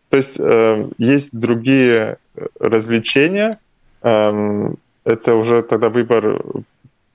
То 0.09 0.17
есть 0.17 0.39
э, 0.39 0.89
есть 0.97 1.37
другие 1.37 2.17
э, 2.35 2.45
развлечения, 2.59 3.59
э, 4.03 4.69
это 5.03 5.35
уже 5.35 5.63
тогда 5.63 5.89
выбор 5.89 6.41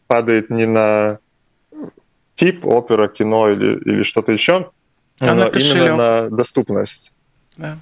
падает 0.07 0.51
не 0.51 0.67
на 0.67 1.19
тип 2.35 2.67
опера, 2.67 3.09
кино 3.09 3.49
или, 3.51 3.79
или 3.85 4.03
что-то 4.03 4.33
еще, 4.33 4.71
а 5.21 5.35
но 5.35 5.47
именно 5.47 5.97
на 5.97 6.31
доступность. 6.31 7.13
Да. 7.57 7.79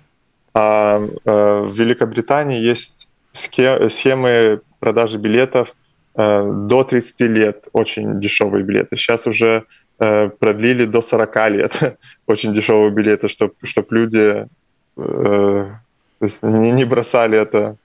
А 0.53 1.01
э, 1.01 1.61
в 1.65 1.75
Великобритании 1.75 2.61
есть 2.61 3.09
схемы 3.33 4.61
продажи 4.79 5.17
билетов 5.17 5.75
э, 6.17 6.43
до 6.45 6.85
30 6.85 7.21
лет, 7.21 7.69
очень 7.73 8.21
дешевые 8.21 8.65
билеты. 8.65 8.97
Сейчас 8.97 9.27
уже 9.27 9.65
продлили 10.01 10.87
до 10.87 11.01
40 11.01 11.51
лет 11.51 11.99
очень 12.27 12.55
дешевые 12.55 12.91
билеты, 12.91 13.29
чтобы 13.29 13.55
чтоб 13.63 13.93
люди 13.93 14.47
э, 14.97 15.71
не, 16.43 16.71
не 16.71 16.85
бросали 16.85 17.39
это, 17.39 17.77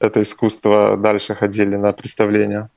это 0.00 0.20
искусство, 0.20 0.96
дальше 0.96 1.34
ходили 1.34 1.76
на 1.76 1.92
представления. 1.92 2.68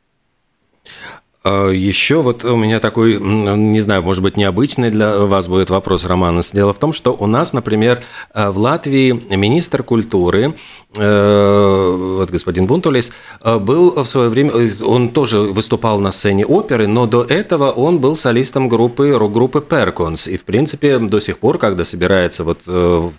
А, 1.44 1.70
Еще 1.70 2.22
вот 2.22 2.46
у 2.46 2.56
меня 2.56 2.80
такой, 2.80 3.20
не 3.20 3.82
знаю, 3.82 4.02
может 4.02 4.24
быть, 4.24 4.38
необычный 4.38 4.90
для 4.90 5.18
вас 5.18 5.48
будет 5.48 5.70
вопрос, 5.70 6.06
Роман. 6.06 6.42
Дело 6.54 6.74
в 6.74 6.80
том, 6.80 6.94
что 6.94 7.14
у 7.14 7.28
нас, 7.28 7.52
например, 7.52 8.02
э, 8.34 8.50
в 8.50 8.58
Латвии 8.58 9.12
министр 9.36 9.84
культуры, 9.84 10.56
э, 10.96 12.16
вот 12.18 12.32
господин 12.32 12.66
Бунтулис, 12.66 13.12
э, 13.42 13.60
был 13.60 13.92
в 13.92 14.06
свое 14.06 14.30
время, 14.30 14.54
он 14.84 15.10
тоже 15.10 15.40
выступал 15.40 16.00
на 16.00 16.12
сцене 16.12 16.46
оперы, 16.46 16.88
но 16.88 17.08
до 17.08 17.24
этого 17.24 17.72
он 17.72 18.00
был 18.00 18.16
солистом 18.16 18.70
группы, 18.70 19.12
рок-группы 19.12 19.60
Перконс. 19.60 20.30
И, 20.30 20.38
в 20.38 20.46
принципе, 20.46 20.98
до 20.98 21.20
сих 21.20 21.40
пор, 21.40 21.58
когда 21.58 21.84
собирается 21.84 22.46
вот 22.46 22.60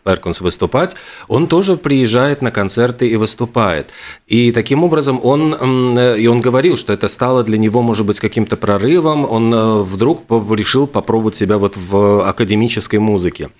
Перконс 0.02 0.40
выступать, 0.40 0.96
он 1.28 1.46
тоже 1.46 1.76
приезжает 1.76 2.40
на 2.40 2.50
концерты 2.50 3.06
и 3.06 3.16
выступает. 3.16 3.90
И 4.26 4.50
таким 4.52 4.82
образом 4.82 5.20
он, 5.22 5.98
и 5.98 6.26
он 6.26 6.40
говорил, 6.40 6.76
что 6.76 6.92
это 6.92 7.08
стало 7.08 7.42
для 7.44 7.58
него, 7.58 7.82
может 7.82 8.06
быть, 8.06 8.13
быть, 8.14 8.20
каким-то 8.20 8.56
прорывом, 8.56 9.30
он 9.30 9.52
э, 9.52 9.82
вдруг 9.82 10.22
решил 10.54 10.86
попробовать 10.86 11.36
себя 11.36 11.58
вот 11.58 11.76
в 11.76 12.28
академической 12.28 12.98
музыке. 12.98 13.50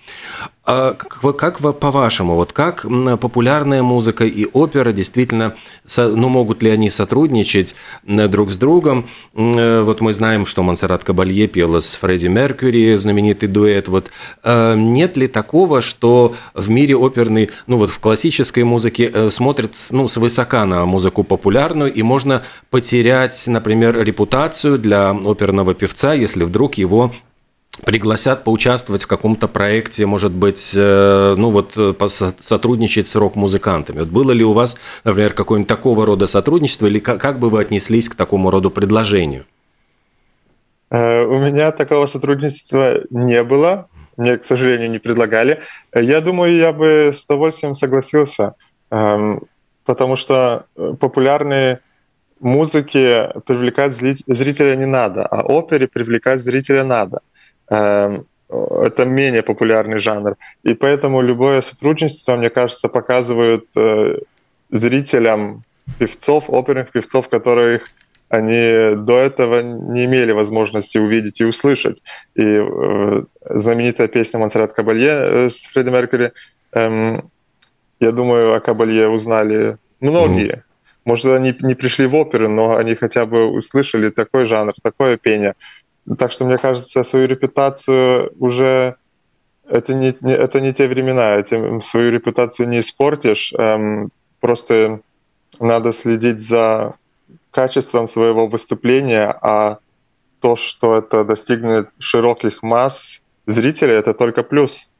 А 0.65 0.93
как, 0.93 1.37
как 1.37 1.79
по-вашему, 1.79 2.33
вот 2.35 2.51
как 2.51 2.87
популярная 3.21 3.83
музыка 3.83 4.25
и 4.25 4.47
опера 4.51 4.91
действительно, 4.91 5.55
ну, 5.95 6.27
могут 6.27 6.63
ли 6.63 6.71
они 6.71 6.89
сотрудничать 6.89 7.75
друг 8.03 8.49
с 8.49 8.57
другом? 8.57 9.07
Э, 9.35 9.83
вот 9.83 10.01
мы 10.01 10.11
знаем, 10.11 10.47
что 10.47 10.63
Монсеррат 10.63 11.03
Кабалье 11.03 11.47
пела 11.47 11.79
с 11.79 11.93
Фредди 11.95 12.27
Меркьюри, 12.27 12.95
знаменитый 12.95 13.47
дуэт. 13.47 13.87
Вот 13.89 14.09
э, 14.43 14.73
нет 14.75 15.17
ли 15.17 15.27
такого, 15.27 15.83
что 15.83 16.33
в 16.55 16.67
мире 16.71 16.95
оперной, 16.95 17.51
ну, 17.67 17.77
вот 17.77 17.91
в 17.91 17.99
классической 17.99 18.63
музыке 18.63 19.11
э, 19.13 19.29
смотрят, 19.29 19.75
ну, 19.91 20.07
свысока 20.07 20.65
на 20.65 20.85
музыку 20.85 21.23
популярную, 21.23 21.93
и 21.93 22.01
можно 22.01 22.41
потерять, 22.71 23.43
например, 23.45 24.01
репутацию 24.03 24.79
для 24.79 25.11
оперного 25.11 25.75
певца, 25.75 26.13
если 26.13 26.43
вдруг 26.43 26.75
его 26.75 27.13
пригласят 27.83 28.43
поучаствовать 28.43 29.03
в 29.03 29.07
каком-то 29.07 29.47
проекте, 29.47 30.05
может 30.05 30.31
быть, 30.31 30.71
э, 30.75 31.35
ну 31.37 31.49
вот 31.49 31.73
э, 31.75 31.93
сотрудничать 32.39 33.07
с 33.07 33.15
рок-музыкантами. 33.15 33.99
Вот 33.99 34.09
было 34.09 34.31
ли 34.31 34.43
у 34.43 34.53
вас, 34.53 34.77
например, 35.03 35.33
какое-нибудь 35.33 35.67
такого 35.67 36.05
рода 36.05 36.27
сотрудничество, 36.27 36.87
или 36.87 36.99
как, 36.99 37.39
бы 37.39 37.49
вы 37.49 37.61
отнеслись 37.61 38.09
к 38.09 38.15
такому 38.15 38.49
роду 38.49 38.71
предложению? 38.71 39.45
Э, 40.89 41.25
у 41.25 41.37
меня 41.39 41.71
такого 41.71 42.05
сотрудничества 42.05 43.01
не 43.09 43.43
было, 43.43 43.87
мне, 44.17 44.37
к 44.37 44.43
сожалению, 44.43 44.89
не 44.89 44.99
предлагали. 44.99 45.59
Я 45.93 46.21
думаю, 46.21 46.55
я 46.55 46.71
бы 46.71 47.11
с 47.13 47.25
удовольствием 47.25 47.75
согласился, 47.75 48.55
эм, 48.89 49.43
потому 49.83 50.15
что 50.15 50.65
популярные 51.01 51.79
музыки 52.39 53.27
привлекать 53.45 53.93
зрителя 53.93 54.75
не 54.75 54.85
надо, 54.85 55.25
а 55.25 55.43
опере 55.43 55.87
привлекать 55.87 56.41
зрителя 56.41 56.85
надо– 56.85 57.19
это 57.69 59.05
менее 59.05 59.41
популярный 59.41 59.99
жанр. 59.99 60.35
И 60.63 60.73
поэтому 60.73 61.21
любое 61.21 61.61
сотрудничество, 61.61 62.35
мне 62.35 62.49
кажется, 62.49 62.87
показывает 62.89 63.65
э, 63.75 64.19
зрителям 64.69 65.63
певцов, 65.99 66.45
оперных 66.49 66.91
певцов, 66.91 67.29
которых 67.29 67.89
они 68.29 68.95
до 68.95 69.17
этого 69.17 69.61
не 69.61 70.05
имели 70.05 70.31
возможности 70.31 70.97
увидеть 70.97 71.41
и 71.41 71.45
услышать. 71.45 72.03
И 72.35 72.43
э, 72.43 73.23
знаменитая 73.49 74.07
песня 74.07 74.39
Монсеррат 74.39 74.73
Кабалье 74.73 75.09
э, 75.09 75.49
с 75.49 75.65
Фредди 75.65 75.89
Меркьюри, 75.89 76.31
э, 76.73 77.19
я 77.99 78.11
думаю, 78.11 78.55
о 78.55 78.59
Кабалье 78.59 79.07
узнали 79.07 79.77
многие. 80.01 80.51
Mm-hmm. 80.51 80.61
Может, 81.05 81.25
они 81.25 81.55
не 81.61 81.75
пришли 81.75 82.07
в 82.07 82.15
оперу, 82.15 82.49
но 82.49 82.77
они 82.77 82.95
хотя 82.95 83.25
бы 83.25 83.45
услышали 83.45 84.09
такой 84.09 84.45
жанр, 84.47 84.73
такое 84.81 85.17
пение. 85.17 85.53
Так 86.17 86.31
что, 86.31 86.45
мне 86.45 86.57
кажется, 86.57 87.03
свою 87.03 87.27
репутацию 87.27 88.31
уже 88.39 88.95
это 89.67 89.93
не, 89.93 90.15
не, 90.21 90.33
это 90.33 90.61
не 90.61 90.73
те 90.73 90.87
времена, 90.87 91.35
этим 91.35 91.81
свою 91.81 92.11
репутацию 92.11 92.69
не 92.69 92.79
испортишь. 92.79 93.53
Эм, 93.57 94.11
просто 94.39 94.99
надо 95.59 95.91
следить 95.91 96.41
за 96.41 96.93
качеством 97.51 98.07
своего 98.07 98.47
выступления, 98.47 99.35
а 99.41 99.79
то, 100.41 100.55
что 100.55 100.97
это 100.97 101.23
достигнет 101.23 101.89
широких 101.97 102.61
масс 102.61 103.23
зрителей, 103.47 103.95
это 103.95 104.13
только 104.13 104.43
плюс. 104.43 104.91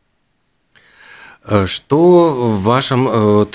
Что 1.65 2.34
в 2.34 2.63
вашем, 2.63 3.47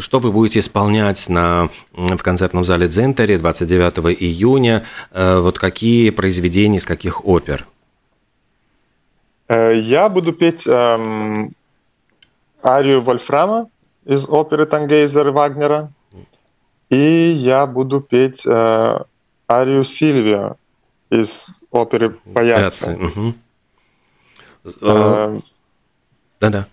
что 0.00 0.18
вы 0.20 0.32
будете 0.32 0.60
исполнять 0.60 1.28
на, 1.28 1.68
в 1.92 2.16
концертном 2.18 2.64
зале 2.64 2.88
Дзентаре 2.88 3.38
29 3.38 4.20
июня? 4.20 4.84
Вот 5.12 5.58
какие 5.58 6.10
произведения 6.10 6.78
из 6.78 6.86
каких 6.86 7.26
опер? 7.26 7.66
Я 9.48 10.08
буду 10.08 10.32
петь 10.32 10.66
эм, 10.66 11.52
арию 12.64 13.02
Вольфрама 13.02 13.68
из 14.04 14.28
оперы 14.28 14.66
«Тангейзер» 14.66 15.30
Вагнера. 15.30 15.90
И 16.88 16.96
я 16.96 17.66
буду 17.66 18.00
петь 18.00 18.46
э, 18.46 18.98
арию 19.48 19.84
Сильвия 19.84 20.56
из 21.10 21.60
оперы 21.70 22.10
«Паяцы». 22.10 23.34
Да-да. 26.40 26.66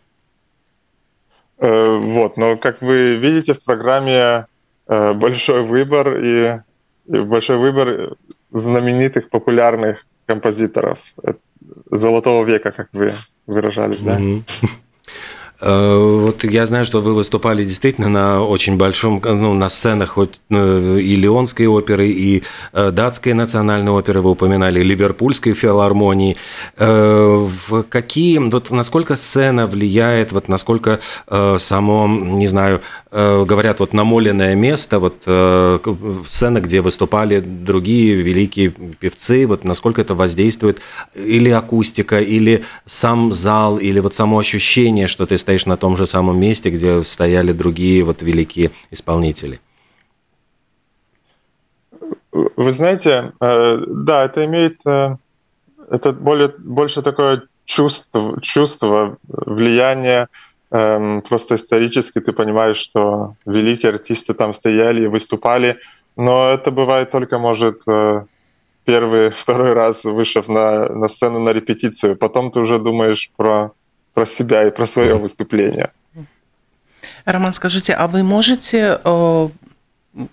Э, 1.63 1.95
вот, 1.95 2.35
но 2.35 2.57
как 2.57 2.81
вы 2.81 3.15
видите, 3.15 3.53
в 3.53 3.63
программе 3.63 4.45
э, 4.87 5.13
большой 5.13 5.63
выбор 5.63 6.17
и, 6.17 6.59
и 7.07 7.19
большой 7.21 7.57
выбор 7.57 8.17
знаменитых 8.51 9.29
популярных 9.29 10.05
композиторов 10.25 10.99
золотого 11.89 12.43
века, 12.43 12.71
как 12.71 12.89
вы 12.91 13.13
выражались, 13.47 14.01
да? 14.01 14.19
Э, 14.19 14.41
вот 15.65 16.43
я 16.43 16.65
знаю, 16.65 16.85
что 16.85 16.99
вы 17.01 17.13
выступали 17.13 17.63
действительно 17.63 18.09
на 18.09 18.43
очень 18.43 18.75
большом, 18.77 19.21
ну, 19.23 19.53
на 19.53 19.69
сценах 19.69 20.09
хоть 20.09 20.41
э, 20.49 20.99
и 20.99 21.15
Лионской 21.15 21.67
оперы, 21.67 22.09
и 22.09 22.43
э, 22.73 22.91
датской 22.91 23.33
национальной 23.33 23.91
оперы, 23.91 24.21
вы 24.21 24.31
упоминали, 24.31 24.81
Ливерпульской 24.83 25.53
филармонии. 25.53 26.35
В 26.77 27.83
какие, 27.89 28.37
вот 28.39 28.71
насколько 28.71 29.15
сцена 29.15 29.67
влияет, 29.67 30.31
вот 30.31 30.47
насколько 30.47 30.99
само, 31.57 32.07
не 32.07 32.47
знаю, 32.47 32.81
говорят, 33.11 33.79
вот 33.79 33.93
намоленное 33.93 34.55
место, 34.55 34.99
вот 34.99 35.21
сцена, 36.27 36.59
где 36.59 36.81
выступали 36.81 37.39
другие 37.39 38.15
великие 38.15 38.69
певцы, 38.99 39.45
вот 39.45 39.63
насколько 39.63 40.01
это 40.01 40.15
воздействует 40.15 40.81
или 41.15 41.49
акустика, 41.49 42.19
или 42.19 42.63
сам 42.85 43.31
зал, 43.31 43.77
или 43.77 43.99
вот 43.99 44.15
само 44.15 44.39
ощущение, 44.39 45.07
что 45.07 45.25
ты 45.25 45.37
стоишь 45.37 45.52
стоишь 45.53 45.65
на 45.67 45.77
том 45.77 45.97
же 45.97 46.07
самом 46.07 46.39
месте, 46.39 46.69
где 46.69 47.03
стояли 47.03 47.53
другие 47.53 48.03
вот 48.03 48.23
великие 48.23 48.71
исполнители. 48.91 49.59
Вы 52.31 52.71
знаете, 52.71 53.31
э, 53.39 53.77
да, 53.87 54.25
это 54.25 54.45
имеет 54.45 54.79
э, 54.87 55.17
это 55.91 56.11
более, 56.11 56.49
больше 56.65 57.01
такое 57.01 57.43
чувство, 57.65 58.41
чувство 58.41 59.17
влияния. 59.27 60.27
Эм, 60.71 61.21
просто 61.21 61.55
исторически 61.55 62.19
ты 62.19 62.31
понимаешь, 62.33 62.77
что 62.77 63.35
великие 63.45 63.91
артисты 63.91 64.33
там 64.33 64.53
стояли 64.53 65.03
и 65.03 65.07
выступали, 65.07 65.77
но 66.15 66.49
это 66.49 66.71
бывает 66.71 67.11
только, 67.11 67.37
может, 67.37 67.81
э, 67.87 68.25
первый, 68.85 69.29
второй 69.43 69.73
раз 69.73 70.03
вышел 70.03 70.43
на, 70.47 70.89
на 70.89 71.07
сцену 71.07 71.39
на 71.39 71.53
репетицию. 71.53 72.15
Потом 72.15 72.51
ты 72.51 72.59
уже 72.59 72.79
думаешь 72.79 73.29
про 73.37 73.71
про 74.13 74.25
себя 74.25 74.67
и 74.67 74.71
про 74.71 74.85
свое 74.85 75.15
выступление. 75.15 75.91
Роман, 77.25 77.53
скажите, 77.53 77.93
а 77.93 78.07
вы 78.07 78.23
можете, 78.23 78.99
э, 79.03 79.49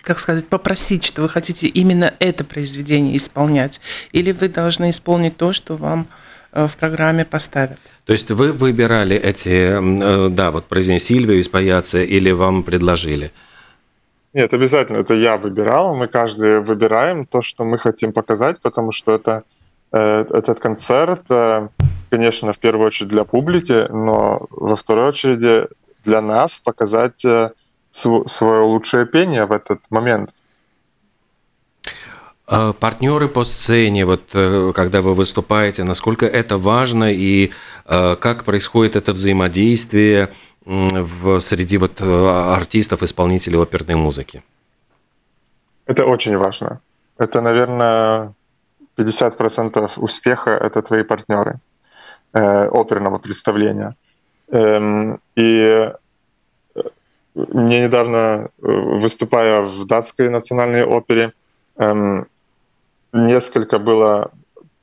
как 0.03 0.19
сказать, 0.19 0.49
попросить, 0.49 1.05
что 1.05 1.23
вы 1.23 1.29
хотите 1.29 1.66
именно 1.66 2.12
это 2.19 2.45
произведение 2.45 3.16
исполнять, 3.16 3.81
или 4.12 4.33
вы 4.33 4.49
должны 4.49 4.90
исполнить 4.90 5.37
то, 5.37 5.53
что 5.53 5.77
вам 5.77 6.09
э, 6.53 6.66
в 6.66 6.77
программе 6.77 7.25
поставят? 7.25 7.79
То 8.07 8.12
есть 8.12 8.31
вы 8.31 8.53
выбирали 8.53 9.16
эти, 9.16 10.29
э, 10.29 10.29
да, 10.31 10.51
вот 10.51 10.66
произведение 10.66 11.01
Сильвию 11.01 11.38
из 11.38 11.49
Паяца, 11.49 12.03
или 12.03 12.33
вам 12.33 12.64
предложили? 12.64 13.31
Нет, 14.33 14.53
обязательно, 14.55 14.99
это 14.99 15.14
я 15.14 15.37
выбирал, 15.37 15.95
мы 15.97 16.07
каждый 16.07 16.61
выбираем 16.61 17.25
то, 17.25 17.43
что 17.43 17.64
мы 17.64 17.79
хотим 17.79 18.12
показать, 18.12 18.61
потому 18.61 18.93
что 18.93 19.12
это, 19.12 19.43
этот 19.90 20.61
концерт 20.61 21.23
конечно, 22.11 22.53
в 22.53 22.59
первую 22.59 22.87
очередь 22.87 23.09
для 23.11 23.25
публики, 23.25 23.87
но 23.90 24.46
во 24.51 24.77
второй 24.77 25.09
очереди 25.09 25.68
для 26.05 26.20
нас 26.20 26.61
показать 26.61 27.25
э, 27.25 27.53
свое 27.92 28.62
лучшее 28.62 29.07
пение 29.07 29.46
в 29.46 29.53
этот 29.53 29.81
момент. 29.90 30.31
А 32.46 32.73
партнеры 32.73 33.29
по 33.29 33.44
сцене, 33.44 34.05
вот 34.05 34.23
э, 34.35 34.73
когда 34.75 35.01
вы 35.01 35.14
выступаете, 35.14 35.85
насколько 35.85 36.27
это 36.27 36.59
важно 36.59 37.12
и 37.12 37.53
э, 37.87 38.16
как 38.16 38.44
происходит 38.44 38.96
это 38.96 39.12
взаимодействие 39.12 40.31
в, 40.64 41.40
среди 41.40 41.79
вот 41.79 42.01
артистов, 42.03 43.03
исполнителей 43.03 43.59
оперной 43.59 43.96
музыки? 43.96 44.42
Это 45.87 46.05
очень 46.05 46.37
важно. 46.37 46.81
Это, 47.18 47.40
наверное, 47.40 48.35
50% 48.96 49.92
успеха– 49.96 50.51
это 50.61 50.83
твои 50.83 51.03
партнеры 51.03 51.61
э, 52.33 52.66
оперного 52.69 53.19
представления. 53.19 53.95
Эм, 54.49 55.21
и 55.37 55.93
э, 56.75 56.83
мне 57.35 57.85
недавно, 57.85 58.19
э, 58.19 58.49
выступая 58.62 59.62
в 59.62 59.87
датской 59.87 60.29
национальной 60.29 60.85
опере, 60.85 61.33
эм, 61.77 62.27
несколько 63.12 63.79
было 63.79 64.31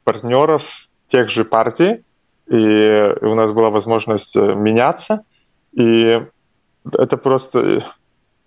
партнеров 0.04 0.88
тех 1.08 1.30
же 1.30 1.44
партий, 1.46 2.04
и 2.48 3.14
у 3.22 3.36
нас 3.36 3.52
была 3.52 3.70
возможность 3.70 4.36
э, 4.36 4.56
меняться. 4.56 5.24
И 5.74 6.22
это 6.94 7.18
просто, 7.18 7.84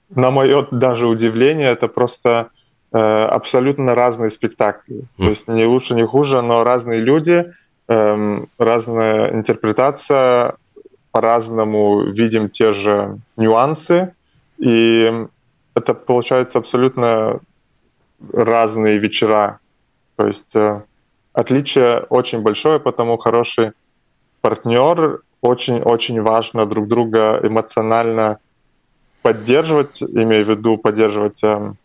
на 0.09 0.31
мое 0.31 0.67
даже 0.71 1.07
удивление, 1.07 1.71
это 1.71 1.89
просто 1.89 2.51
э, 2.93 2.99
абсолютно 2.99 3.95
разные 3.95 4.31
спектакли. 4.31 5.05
Mm. 5.19 5.25
То 5.25 5.29
есть 5.29 5.49
не 5.49 5.67
лучше, 5.67 5.95
не 5.95 6.07
хуже, 6.07 6.41
но 6.41 6.65
разные 6.65 7.01
люди, 7.01 7.53
Эм, 7.91 8.49
разная 8.57 9.33
интерпретация, 9.33 10.55
по-разному 11.11 12.03
видим 12.03 12.49
те 12.49 12.73
же 12.73 13.19
нюансы, 13.37 14.15
и 14.59 15.27
это 15.75 15.95
получается 15.95 16.59
абсолютно 16.59 17.41
разные 18.33 18.99
вечера. 18.99 19.59
То 20.15 20.29
есть 20.29 20.55
э, 20.55 20.85
отличие 21.33 22.07
очень 22.11 22.43
большое, 22.43 22.79
потому 22.79 23.19
хороший 23.19 23.73
партнер 24.41 25.23
очень-очень 25.41 26.23
важно 26.23 26.67
друг 26.67 26.87
друга 26.87 27.41
эмоционально 27.43 28.39
поддерживать, 29.23 30.01
имею 30.01 30.45
в 30.45 30.49
виду 30.49 30.79
поддерживать 30.79 31.43
эм, 31.43 31.77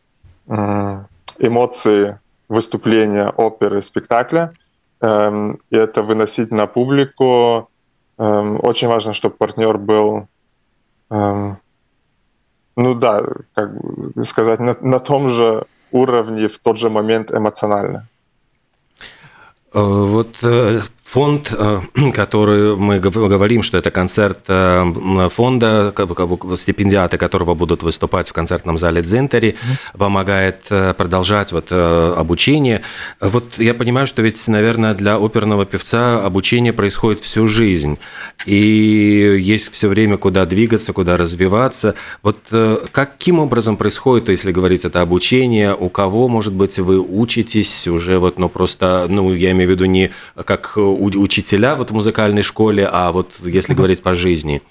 эмоции 1.40 2.20
выступления, 2.48 3.30
оперы, 3.30 3.82
спектакля– 3.82 4.54
и 5.02 5.76
это 5.76 6.04
выносить 6.04 6.52
на 6.52 6.68
публику. 6.68 7.70
Эм, 8.18 8.60
очень 8.64 8.88
важно, 8.88 9.14
чтобы 9.14 9.36
партнер 9.36 9.78
был, 9.78 10.28
эм, 11.12 11.58
ну 12.76 12.96
да, 12.96 13.24
как 13.54 13.72
сказать, 14.24 14.60
на, 14.60 14.76
на 14.82 15.00
том 15.00 15.30
же 15.30 15.66
уровне 15.92 16.48
в 16.48 16.60
тот 16.60 16.78
же 16.78 16.90
момент 16.90 17.32
эмоционально. 17.32 18.08
Э, 19.74 19.82
вот 19.82 20.38
э, 20.44 20.80
фонд, 21.16 21.56
э, 21.58 21.80
который 22.14 22.76
мы 22.76 23.00
говорим, 23.00 23.64
что 23.64 23.78
это 23.78 23.90
концерт 23.90 24.40
э, 24.50 25.30
фонда, 25.32 25.94
стипендиаты 26.56 27.18
которого 27.18 27.54
будут 27.56 27.84
выступать 27.84 28.28
в 28.28 28.34
концертном 28.34 28.78
зале 28.78 29.02
Дзентери, 29.02 29.56
помогает 29.98 30.66
э, 30.70 30.94
продолжать 30.94 31.54
вот 31.54 31.72
обучение. 31.72 32.82
Вот 33.22 33.58
я 33.60 33.74
понимаю, 33.74 34.08
что 34.08 34.22
ведь, 34.22 34.46
наверное, 34.48 34.94
для 34.94 35.16
оперного 35.16 35.66
певца 35.66 36.26
обучение 36.26 36.74
происходит 36.74 37.22
всю 37.22 37.48
жизнь, 37.48 37.98
и 38.46 39.38
есть 39.40 39.72
все 39.72 39.88
время 39.88 40.18
куда 40.18 40.46
двигаться, 40.46 40.92
куда 40.92 41.16
развиваться. 41.16 41.96
Вот 42.24 42.38
каким 42.92 43.40
образом 43.40 43.78
происходит, 43.78 44.30
если 44.30 44.52
говорить 44.52 44.86
это 44.86 45.02
обучение, 45.02 45.74
у 45.74 45.90
кого, 45.90 46.28
может 46.28 46.54
быть, 46.54 46.78
вы 46.78 47.00
учитесь 47.00 47.88
уже 47.88 48.20
вот, 48.20 48.38
ну 48.38 48.50
просто, 48.50 49.06
ну 49.10 49.34
я 49.34 49.52
имею 49.52 49.70
в 49.70 49.72
виду 49.72 49.86
не 49.86 50.12
как 50.46 50.78
учителя 51.16 51.76
вот 51.76 51.92
в 51.92 51.94
музыкальной 51.94 52.42
школе, 52.42 52.90
а 52.92 53.12
вот 53.12 53.34
если 53.42 53.74
говорить 53.74 54.02
по 54.02 54.16
жизни? 54.16 54.62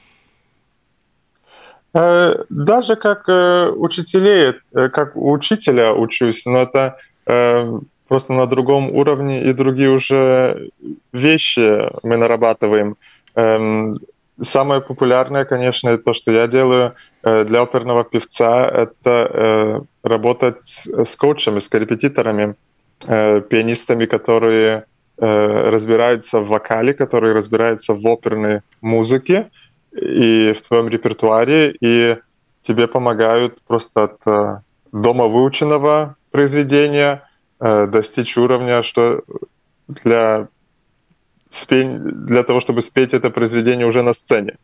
Э, 1.95 2.45
даже 2.49 2.97
как 2.97 3.29
э, 3.29 3.71
учителей, 3.71 4.55
э, 4.75 4.89
как 4.89 5.13
учителя 5.15 5.95
учусь, 5.95 6.47
но 6.47 6.63
это 6.63 6.97
просто 8.07 8.35
на 8.35 8.47
другом 8.47 8.95
уровне 8.95 9.45
и 9.45 9.55
другие 9.55 9.89
уже 9.89 10.69
вещи 11.15 11.89
мы 12.03 12.19
нарабатываем. 12.19 12.97
Эм, 13.35 13.99
самое 14.43 14.83
популярное, 14.83 15.47
конечно, 15.47 15.97
то, 15.97 16.13
что 16.13 16.31
я 16.31 16.47
делаю 16.47 16.93
для 17.23 17.63
оперного 17.63 18.05
певца, 18.05 18.69
это 18.69 19.87
работать 20.03 20.87
с 21.03 21.17
коучами, 21.17 21.61
с 21.61 21.69
коррепетиторами, 21.71 22.57
пианистами, 23.01 24.05
которые 24.05 24.85
разбираются 25.17 26.41
в 26.41 26.49
вокале, 26.49 26.93
которые 26.93 27.35
разбираются 27.35 27.95
в 27.95 28.07
оперной 28.07 28.63
музыке. 28.81 29.51
и 29.95 30.53
в 30.53 30.61
твоем 30.61 30.89
репертуаре, 30.89 31.75
и 31.81 32.17
тебе 32.63 32.89
помогают 32.89 33.63
просто 33.63 34.05
от 34.05 34.27
э, 34.27 34.61
дома 34.93 35.27
выученного 35.27 36.17
произведения 36.31 37.23
э, 37.61 37.87
достичь 37.87 38.37
уровня, 38.37 38.83
что 38.83 39.23
для, 39.87 40.49
спень, 41.49 41.99
для 41.99 42.43
того, 42.43 42.61
чтобы 42.61 42.81
спеть 42.83 43.15
это 43.15 43.31
произведение 43.31 43.87
уже 43.87 44.03
на 44.03 44.15
сцене. 44.15 44.57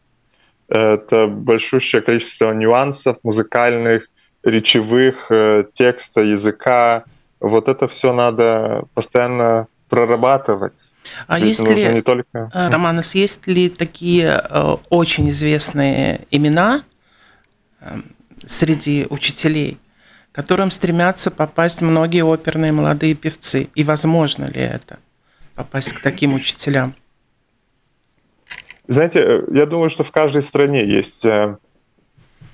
Это 0.69 1.27
большущее 1.27 2.01
количество 2.01 2.53
нюансов 2.53 3.19
музыкальных, 3.23 4.09
речевых, 4.43 5.31
э, 5.31 5.65
текста, 5.73 6.23
языка. 6.23 7.05
Вот 7.39 7.69
это 7.69 7.87
все 7.87 8.13
надо 8.13 8.85
постоянно 8.95 9.67
прорабатывать. 9.91 10.87
А 11.27 11.39
Ведь 11.39 11.59
есть 11.59 11.61
ли, 11.61 11.85
не 11.85 12.01
только... 12.01 12.51
Романос, 12.55 13.15
есть 13.15 13.47
ли 13.47 13.69
такие 13.69 14.39
очень 14.89 15.29
известные 15.29 16.27
имена, 16.31 16.83
Эм, 17.81 18.05
среди 18.45 19.07
учителей, 19.09 19.79
к 20.33 20.35
которым 20.35 20.71
стремятся 20.71 21.31
попасть 21.31 21.81
многие 21.81 22.25
оперные 22.25 22.73
молодые 22.73 23.15
певцы. 23.15 23.69
И 23.75 23.85
возможно 23.85 24.45
ли 24.45 24.61
это, 24.61 24.99
попасть 25.55 25.93
к 25.93 26.01
таким 26.01 26.35
учителям? 26.35 26.95
Знаете, 28.87 29.21
э, 29.21 29.43
я 29.53 29.67
думаю, 29.67 29.89
что 29.89 30.05
в 30.05 30.13
каждой 30.13 30.43
стране 30.43 30.85
есть 30.85 31.25
э, 31.25 31.57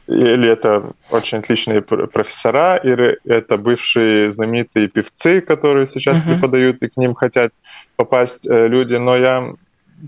или 0.07 0.49
это 0.49 0.93
очень 1.11 1.39
отличные 1.39 1.83
профессора, 1.83 2.77
или 2.77 3.19
это 3.25 3.57
бывшие 3.57 4.31
знаменитые 4.31 4.89
певцы, 4.89 5.41
которые 5.41 5.87
сейчас 5.87 6.19
uh-huh. 6.19 6.35
преподают, 6.35 6.83
и 6.83 6.89
к 6.89 6.97
ним 6.97 7.15
хотят 7.15 7.53
попасть 7.97 8.47
э, 8.47 8.69
люди. 8.69 8.95
Но 8.95 9.17
я 9.17 9.55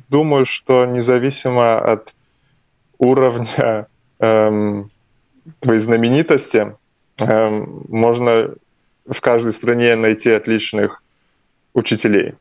думаю, 0.08 0.44
что 0.44 0.86
независимо 0.86 1.78
от 1.78 2.14
уровня 2.98 3.86
эм, 4.18 4.90
твоей 5.60 5.80
знаменитости, 5.80 6.76
эм, 7.18 7.84
можно 7.88 8.54
в 9.06 9.20
каждой 9.20 9.52
стране 9.52 9.96
найти 9.96 10.30
отличных 10.30 11.02
учителей. 11.74 12.34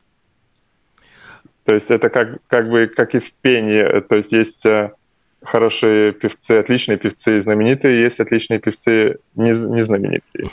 То 1.64 1.74
есть 1.74 1.90
это 1.90 2.08
как, 2.08 2.38
как 2.46 2.70
бы 2.70 2.86
как 2.86 3.14
и 3.14 3.18
в 3.18 3.32
пении. 3.32 4.00
То 4.00 4.16
есть 4.16 4.32
есть 4.32 4.64
э, 4.64 4.92
хорошие 5.42 6.12
певцы, 6.12 6.52
отличные 6.52 6.98
певцы, 6.98 7.40
знаменитые, 7.40 8.00
есть 8.00 8.20
отличные 8.20 8.58
певцы, 8.58 9.18
незнаменитые. 9.34 10.50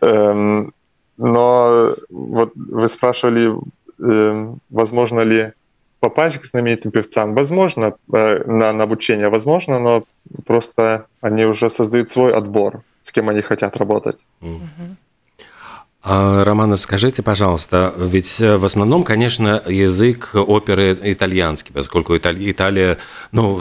Эм, 0.00 0.72
но 1.16 1.94
вот 2.10 2.52
вы 2.54 2.88
спрашивали, 2.88 3.52
эм, 3.98 4.58
возможно 4.70 5.20
ли 5.20 5.52
попасть 6.00 6.38
к 6.38 6.44
знаменитым 6.44 6.90
певцам? 6.90 7.34
Возможно, 7.34 7.94
э, 8.12 8.44
на, 8.44 8.72
на 8.72 8.84
обучение 8.84 9.28
возможно, 9.28 9.78
но 9.78 10.04
просто 10.44 11.06
они 11.20 11.46
уже 11.46 11.70
создают 11.70 12.10
свой 12.10 12.34
отбор, 12.34 12.82
с 13.02 13.10
кем 13.10 13.28
они 13.28 13.40
хотят 13.40 13.76
работать. 13.76 14.26
Mm-hmm. 14.42 14.96
А, 16.06 16.44
Романа, 16.44 16.76
скажите, 16.76 17.22
пожалуйста, 17.22 17.94
ведь 17.96 18.38
э, 18.38 18.58
в 18.58 18.66
основном, 18.66 19.04
конечно, 19.04 19.62
язык 19.66 20.32
оперы 20.34 20.98
итальянский, 21.00 21.72
поскольку 21.72 22.14
Италия, 22.14 22.98
ну, 23.32 23.58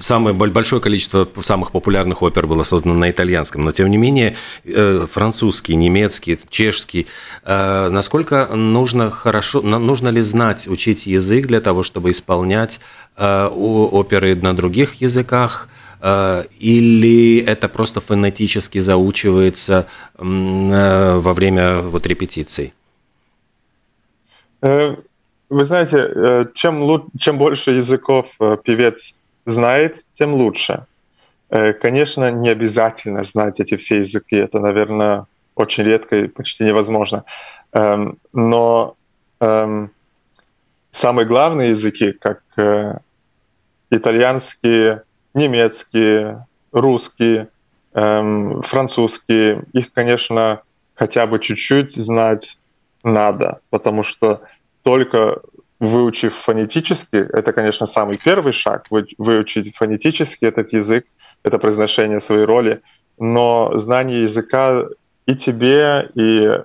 самое 0.00 0.34
большое 0.34 0.80
количество 0.80 1.28
самых 1.42 1.70
популярных 1.72 2.22
опер 2.22 2.46
было 2.46 2.62
создано 2.62 2.94
на 2.94 3.10
итальянском, 3.10 3.60
но 3.60 3.72
тем 3.72 3.90
не 3.90 3.98
менее 3.98 4.34
э, 4.64 5.06
французский, 5.12 5.74
немецкий, 5.74 6.38
чешский. 6.48 7.06
Э, 7.44 7.90
насколько 7.90 8.46
нужно 8.46 9.10
хорошо, 9.10 9.60
нужно 9.60 10.08
ли 10.08 10.22
знать, 10.22 10.68
учить 10.68 11.06
язык 11.06 11.48
для 11.48 11.60
того, 11.60 11.82
чтобы 11.82 12.12
исполнять 12.12 12.80
оперы 13.18 14.36
на 14.36 14.56
других 14.56 15.02
языках? 15.02 15.68
Э, 16.00 16.44
или 16.58 17.44
это 17.44 17.68
просто 17.68 18.00
фонетически 18.00 18.78
заучивается 18.78 19.86
э, 20.16 21.18
во 21.18 21.34
время 21.34 21.80
вот 21.80 22.06
репетиций? 22.06 22.72
Э, 24.62 24.96
вы 25.48 25.64
знаете, 25.64 26.46
чем, 26.54 27.10
чем 27.18 27.38
больше 27.38 27.72
языков 27.72 28.36
певец 28.64 29.18
знает, 29.46 30.04
тем 30.12 30.34
лучше. 30.34 30.84
Конечно, 31.80 32.30
не 32.30 32.50
обязательно 32.50 33.24
знать 33.24 33.58
эти 33.58 33.78
все 33.78 33.96
языки. 33.96 34.36
Это, 34.36 34.60
наверное, 34.60 35.24
очень 35.54 35.84
редко 35.84 36.16
и 36.16 36.28
почти 36.28 36.64
невозможно. 36.64 37.24
Эм, 37.72 38.18
но 38.34 38.94
эм, 39.40 39.90
самые 40.90 41.24
главные 41.26 41.70
языки, 41.70 42.12
как 42.12 42.42
итальянский, 43.90 44.98
немецкие, 45.34 46.46
русские, 46.72 47.48
эм, 47.94 48.62
французские, 48.62 49.64
их, 49.72 49.92
конечно, 49.92 50.62
хотя 50.94 51.26
бы 51.26 51.38
чуть-чуть 51.38 51.92
знать 51.92 52.58
надо, 53.02 53.60
потому 53.70 54.02
что 54.02 54.42
только 54.82 55.40
выучив 55.80 56.34
фонетически, 56.34 57.16
это, 57.16 57.52
конечно, 57.52 57.86
самый 57.86 58.18
первый 58.18 58.52
шаг, 58.52 58.86
выучить 58.90 59.76
фонетически 59.76 60.44
этот 60.44 60.72
язык, 60.72 61.06
это 61.44 61.58
произношение 61.58 62.20
своей 62.20 62.44
роли, 62.44 62.82
но 63.18 63.78
знание 63.78 64.22
языка 64.22 64.84
и 65.26 65.36
тебе, 65.36 66.10
и 66.14 66.60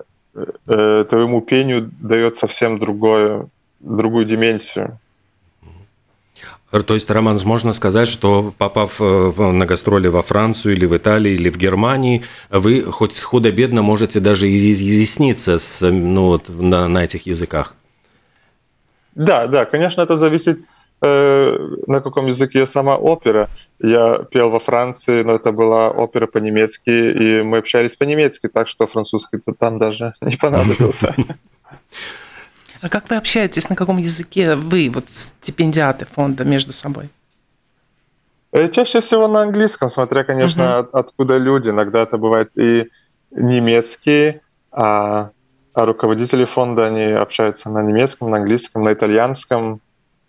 э, 0.66 1.04
твоему 1.08 1.42
пению 1.42 1.90
дает 2.00 2.36
совсем 2.36 2.78
другое, 2.78 3.48
другую 3.80 4.24
дименсию. 4.24 4.98
То 6.82 6.94
есть, 6.94 7.10
Роман, 7.10 7.38
можно 7.44 7.72
сказать, 7.72 8.08
что 8.08 8.52
попав 8.58 9.00
э, 9.00 9.32
на 9.36 9.66
гастроли 9.66 10.08
во 10.08 10.22
Францию 10.22 10.74
или 10.74 10.86
в 10.86 10.96
Италии 10.96 11.32
или 11.32 11.48
в 11.48 11.56
Германии, 11.56 12.24
вы 12.50 12.82
хоть 12.82 13.20
худо-бедно 13.20 13.82
можете 13.82 14.20
даже 14.20 14.48
изъясниться 14.48 15.58
с, 15.58 15.88
ну, 15.88 16.26
вот, 16.26 16.48
на, 16.48 16.88
на 16.88 17.04
этих 17.04 17.26
языках? 17.26 17.74
Да, 19.14 19.46
да, 19.46 19.64
конечно, 19.64 20.02
это 20.02 20.16
зависит, 20.16 20.60
э, 21.02 21.56
на 21.86 22.00
каком 22.00 22.26
языке 22.26 22.66
сама 22.66 22.96
опера. 22.96 23.48
Я 23.80 24.18
пел 24.30 24.50
во 24.50 24.58
Франции, 24.58 25.22
но 25.22 25.34
это 25.34 25.52
была 25.52 25.90
опера 25.90 26.26
по-немецки, 26.26 26.90
и 26.90 27.42
мы 27.42 27.58
общались 27.58 27.94
по-немецки, 27.96 28.48
так 28.48 28.66
что 28.66 28.86
французский 28.86 29.38
там 29.58 29.78
даже 29.78 30.14
не 30.20 30.36
понадобился. 30.36 31.14
А 32.84 32.90
как 32.90 33.08
вы 33.08 33.16
общаетесь, 33.16 33.70
на 33.70 33.76
каком 33.76 33.96
языке 33.96 34.56
вы, 34.56 34.90
вот 34.92 35.08
стипендиаты 35.08 36.04
фонда, 36.04 36.44
между 36.44 36.72
собой? 36.72 37.08
Э, 38.52 38.68
чаще 38.68 39.00
всего 39.00 39.26
на 39.26 39.40
английском, 39.42 39.88
смотря, 39.88 40.22
конечно, 40.22 40.80
угу. 40.80 40.88
откуда 40.92 41.38
люди. 41.38 41.70
Иногда 41.70 42.02
это 42.02 42.18
бывает 42.18 42.56
и 42.58 42.90
немецкие, 43.30 44.42
а, 44.70 45.30
а 45.72 45.86
руководители 45.86 46.44
фонда, 46.44 46.86
они 46.86 47.04
общаются 47.04 47.70
на 47.70 47.82
немецком, 47.82 48.30
на 48.30 48.36
английском, 48.36 48.82
на 48.82 48.92
итальянском. 48.92 49.80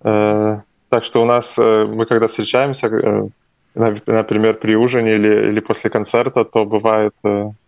Э, 0.01 0.61
так 0.89 1.03
что 1.03 1.21
у 1.21 1.25
нас, 1.25 1.59
э, 1.59 1.85
мы 1.85 2.05
когда 2.05 2.27
встречаемся, 2.29 3.29
например, 3.75 4.53
при 4.53 4.75
ужине 4.77 5.15
или, 5.15 5.49
или 5.49 5.59
после 5.59 5.89
концерта, 5.89 6.45
то 6.45 6.65
бывает 6.65 7.13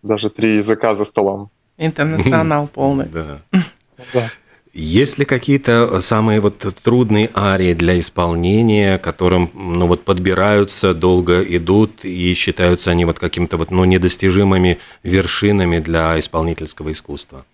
даже 0.02 0.30
три 0.30 0.56
языка 0.56 0.94
за 0.94 1.04
столом. 1.04 1.50
Интернационал 1.76 2.66
полный. 2.74 3.04
Да. 3.04 3.38
Есть 4.72 5.18
ли 5.18 5.24
какие-то 5.24 5.98
самые 6.00 6.40
вот 6.40 6.58
трудные 6.82 7.30
арии 7.34 7.74
для 7.74 7.98
исполнения, 7.98 8.98
которым 8.98 9.50
ну 9.54 9.86
вот 9.86 10.04
подбираются, 10.04 10.94
долго 10.94 11.42
идут 11.42 12.04
и 12.04 12.34
считаются 12.34 12.90
они 12.90 13.04
вот 13.04 13.18
каким-то 13.18 13.56
вот 13.56 13.70
ну 13.70 13.84
недостижимыми 13.84 14.78
вершинами 15.02 15.78
для 15.78 16.18
исполнительского 16.18 16.92
искусства? 16.92 17.44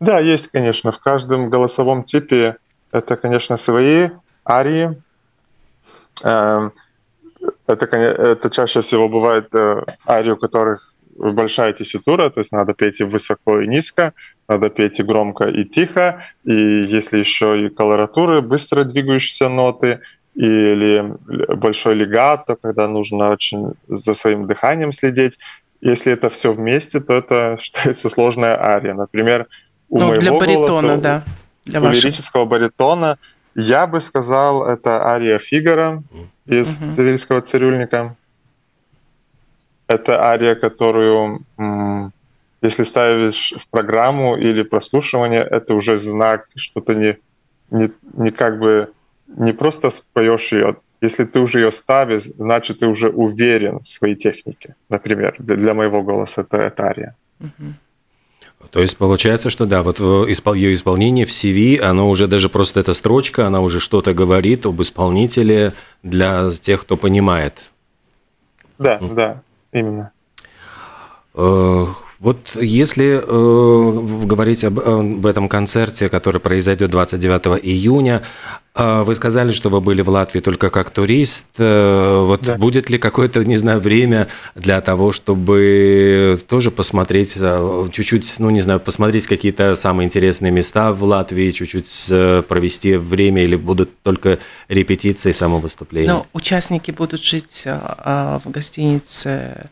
Да, 0.00 0.20
есть, 0.20 0.48
конечно. 0.48 0.90
В 0.90 0.98
каждом 0.98 1.50
голосовом 1.50 2.04
типе 2.04 2.56
это, 2.90 3.16
конечно, 3.16 3.56
свои 3.56 4.10
арии. 4.48 5.02
Эм, 6.22 6.72
это, 7.66 7.86
это 7.96 8.50
чаще 8.50 8.80
всего 8.80 9.08
бывает 9.08 9.54
э, 9.54 9.82
арии, 10.06 10.30
у 10.30 10.36
которых 10.36 10.93
большая 11.16 11.72
тесситура, 11.72 12.30
то 12.30 12.40
есть 12.40 12.52
надо 12.52 12.74
петь 12.74 13.00
и 13.00 13.04
высоко, 13.04 13.60
и 13.60 13.66
низко, 13.66 14.12
надо 14.48 14.68
петь 14.70 15.00
и 15.00 15.02
громко, 15.02 15.44
и 15.44 15.64
тихо, 15.64 16.22
и 16.44 16.54
если 16.54 17.18
еще 17.18 17.66
и 17.66 17.68
колоратуры, 17.68 18.42
быстро 18.42 18.84
двигающиеся 18.84 19.48
ноты, 19.48 20.00
или 20.34 21.14
большой 21.54 21.94
легато, 21.94 22.56
когда 22.56 22.88
нужно 22.88 23.30
очень 23.30 23.74
за 23.88 24.14
своим 24.14 24.46
дыханием 24.46 24.92
следить. 24.92 25.38
Если 25.80 26.12
это 26.12 26.28
все 26.28 26.52
вместе, 26.52 27.00
то 27.00 27.12
это 27.12 27.56
считается 27.60 28.08
сложная 28.08 28.60
ария. 28.60 28.94
Например, 28.94 29.46
у 29.88 29.98
ну, 29.98 30.08
моего 30.08 30.20
для 30.20 30.32
баритона, 30.32 30.88
голоса, 30.88 30.96
да. 30.96 31.24
Для 31.64 31.80
у 31.80 31.84
вашего. 31.84 32.00
лирического 32.00 32.44
баритона, 32.46 33.18
я 33.54 33.86
бы 33.86 34.00
сказал, 34.00 34.66
это 34.66 35.06
ария 35.06 35.38
Фигара 35.38 36.02
из 36.46 36.80
угу. 36.82 37.42
Цирюльника. 37.42 38.16
Это 39.86 40.22
ария, 40.22 40.54
которую, 40.54 41.44
если 42.62 42.84
ставишь 42.84 43.54
в 43.58 43.68
программу 43.68 44.36
или 44.36 44.62
прослушивание, 44.62 45.42
это 45.42 45.74
уже 45.74 45.96
знак, 45.98 46.48
что 46.54 46.80
ты 46.80 46.94
не, 46.94 47.16
не, 47.70 47.90
не 48.14 48.30
как 48.30 48.58
бы 48.58 48.92
не 49.26 49.52
просто 49.52 49.90
споешь 49.90 50.52
ее, 50.52 50.76
если 51.04 51.24
ты 51.24 51.40
уже 51.40 51.60
ее 51.60 51.70
ставишь, 51.70 52.24
значит, 52.24 52.78
ты 52.78 52.86
уже 52.86 53.08
уверен 53.08 53.80
в 53.80 53.88
своей 53.88 54.14
технике. 54.14 54.74
Например, 54.88 55.34
для 55.38 55.74
моего 55.74 56.02
голоса 56.02 56.40
это, 56.40 56.56
это 56.56 56.84
ария. 56.84 57.16
То 58.70 58.80
есть 58.80 58.96
получается, 58.96 59.50
что 59.50 59.66
да, 59.66 59.82
вот 59.82 60.00
ее 60.00 60.72
исполнение 60.72 61.26
в 61.26 61.30
CV, 61.30 61.78
оно 61.78 62.08
уже 62.08 62.26
даже 62.26 62.48
просто 62.48 62.80
эта 62.80 62.94
строчка, 62.94 63.46
она 63.46 63.60
уже 63.60 63.80
что-то 63.80 64.14
говорит 64.14 64.64
об 64.64 64.80
исполнителе 64.80 65.74
для 66.02 66.50
тех, 66.50 66.80
кто 66.80 66.96
понимает. 66.96 67.70
Да, 68.78 68.98
да, 68.98 69.42
именно. 69.74 70.12
Э, 72.14 72.24
вот 72.24 72.56
если 72.60 73.20
э, 73.22 74.26
говорить 74.26 74.64
об, 74.64 74.78
об 74.80 75.26
этом 75.26 75.48
концерте, 75.48 76.08
который 76.08 76.40
произойдет 76.40 76.90
29 76.90 77.60
июня, 77.64 78.22
э, 78.74 79.02
вы 79.02 79.14
сказали, 79.14 79.52
что 79.52 79.68
вы 79.68 79.80
были 79.80 80.02
в 80.02 80.08
Латвии 80.08 80.40
только 80.40 80.70
как 80.70 80.90
турист. 80.90 81.46
Э, 81.58 82.24
вот 82.24 82.42
да. 82.42 82.56
будет 82.56 82.90
ли 82.90 82.98
какое-то, 82.98 83.44
не 83.44 83.56
знаю, 83.56 83.80
время 83.80 84.28
для 84.54 84.80
того, 84.80 85.12
чтобы 85.12 86.38
тоже 86.48 86.70
посмотреть, 86.70 87.34
э, 87.36 87.88
чуть-чуть, 87.92 88.34
ну 88.38 88.50
не 88.50 88.60
знаю, 88.60 88.80
посмотреть 88.80 89.26
какие-то 89.26 89.74
самые 89.74 90.06
интересные 90.06 90.52
места 90.52 90.92
в 90.92 91.02
Латвии, 91.04 91.50
чуть-чуть 91.50 92.06
э, 92.10 92.42
провести 92.46 92.96
время 92.96 93.42
или 93.42 93.56
будут 93.56 93.90
только 94.02 94.38
репетиции 94.68 95.32
само 95.32 95.58
выступление? 95.58 96.12
Ну, 96.12 96.26
участники 96.32 96.90
будут 96.90 97.22
жить 97.22 97.64
в 97.64 98.42
гостинице 98.46 99.68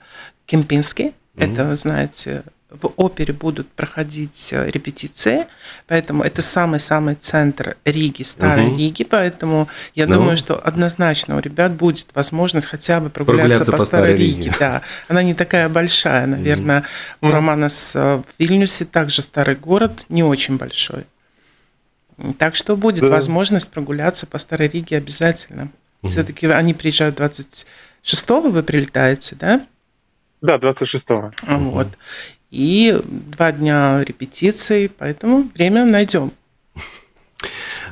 Кемпинский 0.47 1.13
Mm-hmm. 1.35 1.53
Это, 1.53 1.77
знаете, 1.77 2.42
в 2.73 2.92
опере 2.97 3.33
будут 3.33 3.68
проходить 3.68 4.49
э, 4.53 4.71
репетиции, 4.71 5.47
поэтому 5.87 6.23
это 6.23 6.40
самый-самый 6.40 7.14
центр 7.16 7.77
Риги, 7.85 8.23
старой 8.23 8.68
угу. 8.68 8.79
Риги, 8.79 9.05
поэтому 9.05 9.68
я 9.95 10.07
ну, 10.07 10.14
думаю, 10.14 10.37
что 10.37 10.57
однозначно 10.57 11.37
у 11.37 11.40
ребят 11.40 11.73
будет 11.73 12.09
возможность 12.14 12.66
хотя 12.66 13.01
бы 13.01 13.11
прогуляться, 13.11 13.49
прогуляться 13.49 13.73
по, 13.73 13.79
по 13.79 13.85
старой 13.85 14.16
Риге. 14.16 14.45
Риге. 14.45 14.57
Да, 14.59 14.83
она 15.09 15.23
не 15.23 15.35
такая 15.35 15.68
большая, 15.68 16.27
наверное. 16.27 16.85
Угу. 17.21 17.29
У 17.29 17.33
Романа 17.33 17.68
с 17.68 17.92
э, 17.95 18.23
в 18.25 18.25
Вильнюсе 18.38 18.85
также 18.85 19.23
старый 19.23 19.57
город, 19.57 20.05
не 20.09 20.23
очень 20.23 20.57
большой. 20.57 21.05
Так 22.38 22.55
что 22.55 22.77
будет 22.77 23.03
да. 23.03 23.11
возможность 23.11 23.71
прогуляться 23.71 24.27
по 24.27 24.38
старой 24.38 24.68
Риге 24.68 24.97
обязательно. 24.97 25.68
Угу. 26.03 26.11
Все-таки 26.11 26.47
они 26.47 26.73
приезжают 26.73 27.21
26-го, 27.21 28.51
вы 28.51 28.62
прилетаете, 28.62 29.37
да? 29.38 29.66
Да, 30.43 30.57
26-го. 30.57 31.33
Вот. 31.47 31.89
И 32.51 33.01
два 33.03 33.53
дня 33.53 34.05
репетиций, 34.05 34.91
поэтому 34.91 35.49
время 35.55 35.87
найдем. 35.87 36.33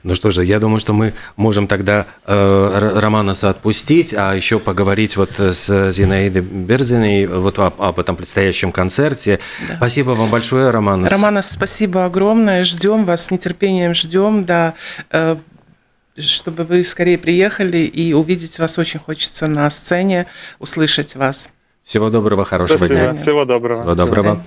Ну 0.02 0.14
что 0.14 0.30
же, 0.30 0.44
я 0.44 0.58
думаю, 0.58 0.80
что 0.80 0.92
мы 0.92 1.12
можем 1.36 1.66
тогда 1.66 2.06
э, 2.26 2.92
Романаса 2.96 3.50
отпустить, 3.50 4.14
а 4.14 4.34
еще 4.34 4.58
поговорить 4.58 5.16
вот 5.16 5.38
с 5.38 5.90
Зинаидой 5.90 6.42
Берзиной 6.42 7.26
вот 7.26 7.58
об, 7.58 7.80
об 7.80 7.98
этом 7.98 8.16
предстоящем 8.16 8.72
концерте. 8.72 9.40
Да. 9.68 9.76
Спасибо 9.76 10.10
вам 10.10 10.30
большое, 10.30 10.70
Романас. 10.70 11.10
Романас, 11.10 11.50
спасибо 11.50 12.04
огромное. 12.04 12.64
Ждем 12.64 13.04
вас 13.04 13.26
с 13.26 13.30
нетерпением, 13.30 13.94
ждем, 13.94 14.44
да, 14.44 14.74
э, 15.10 15.36
чтобы 16.16 16.64
вы 16.64 16.84
скорее 16.84 17.18
приехали 17.18 17.78
и 17.78 18.12
увидеть 18.12 18.58
вас 18.58 18.78
очень 18.78 19.00
хочется 19.00 19.46
на 19.46 19.68
сцене, 19.70 20.26
услышать 20.58 21.14
вас. 21.14 21.50
Всего 21.84 22.10
доброго, 22.10 22.44
хорошего 22.44 22.78
Спасибо. 22.78 22.98
дня. 23.00 23.14
Всего 23.14 23.44
доброго. 23.44 23.82
Всего 23.82 23.94
доброго. 23.94 24.42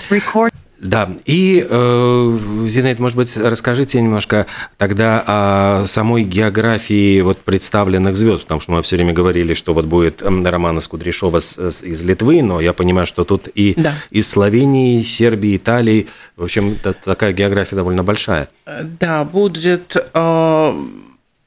Да, 0.83 1.09
и, 1.25 1.65
э, 1.67 2.37
Зинаид, 2.67 2.99
может 2.99 3.15
быть, 3.15 3.37
расскажите 3.37 4.01
немножко 4.01 4.47
тогда 4.77 5.23
о 5.25 5.85
самой 5.87 6.23
географии 6.23 7.21
вот 7.21 7.37
представленных 7.37 8.17
звезд, 8.17 8.43
потому 8.43 8.59
что 8.59 8.73
мы 8.73 8.81
все 8.81 8.97
время 8.97 9.13
говорили, 9.13 9.53
что 9.53 9.73
вот 9.73 9.85
будет 9.85 10.21
Романа 10.21 10.81
Скудряшова 10.81 11.37
из 11.37 12.03
Литвы, 12.03 12.41
но 12.41 12.59
я 12.59 12.73
понимаю, 12.73 13.07
что 13.07 13.23
тут 13.23 13.47
и 13.47 13.75
да. 13.77 13.93
из 14.11 14.27
Словении, 14.27 15.01
Сербии, 15.03 15.55
Италии, 15.55 16.07
в 16.35 16.43
общем, 16.43 16.77
такая 17.05 17.31
география 17.31 17.77
довольно 17.77 18.03
большая. 18.03 18.49
Э, 18.65 18.83
да, 18.83 19.23
будет 19.23 19.95
э, 19.95 20.73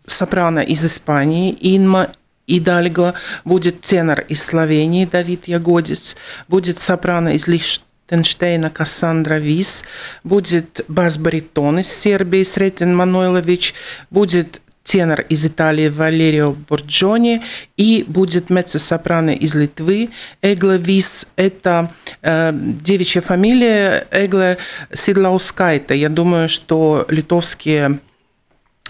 сопрано 0.06 0.60
из 0.60 0.82
Испании, 0.82 1.54
Инма 1.60 2.08
Идальго, 2.46 3.14
будет 3.44 3.80
тенор 3.80 4.20
из 4.20 4.42
Словении 4.42 5.04
Давид 5.04 5.48
Ягодец, 5.48 6.16
будет 6.48 6.78
сопрано 6.78 7.34
из 7.34 7.46
Лихтенштейна 7.46 8.70
Кассандра 8.70 9.34
Вис, 9.34 9.82
будет 10.24 10.82
бас-баритон 10.88 11.80
из 11.80 11.88
Сербии 11.88 12.44
Сретен 12.44 12.94
Мануйлович, 12.94 13.74
будет 14.10 14.60
тенор 14.86 15.22
из 15.22 15.44
Италии 15.44 15.88
Валерио 15.88 16.52
Борджони 16.52 17.42
и 17.76 18.04
будет 18.06 18.50
меццо-сопрано 18.50 19.30
из 19.30 19.54
Литвы 19.54 20.10
Эгла 20.40 20.76
Вис. 20.76 21.26
Это 21.36 21.92
э, 22.22 22.52
девичья 22.54 23.20
фамилия 23.20 24.06
Эгла 24.10 24.56
Сидлаускайта. 24.92 25.94
Я 25.94 26.08
думаю, 26.08 26.48
что 26.48 27.04
литовские 27.08 27.98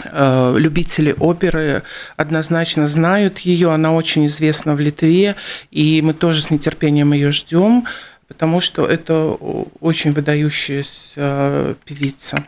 любители 0.04 1.14
оперы 1.18 1.82
однозначно 2.16 2.88
знают 2.88 3.38
ее, 3.40 3.72
она 3.72 3.92
очень 3.92 4.26
известна 4.26 4.74
в 4.74 4.80
Литве, 4.80 5.36
и 5.70 6.02
мы 6.02 6.12
тоже 6.12 6.42
с 6.42 6.50
нетерпением 6.50 7.12
ее 7.12 7.32
ждем, 7.32 7.86
потому 8.28 8.60
что 8.60 8.86
это 8.86 9.36
очень 9.80 10.12
выдающаяся 10.12 11.12
э, 11.16 11.74
певица. 11.84 12.44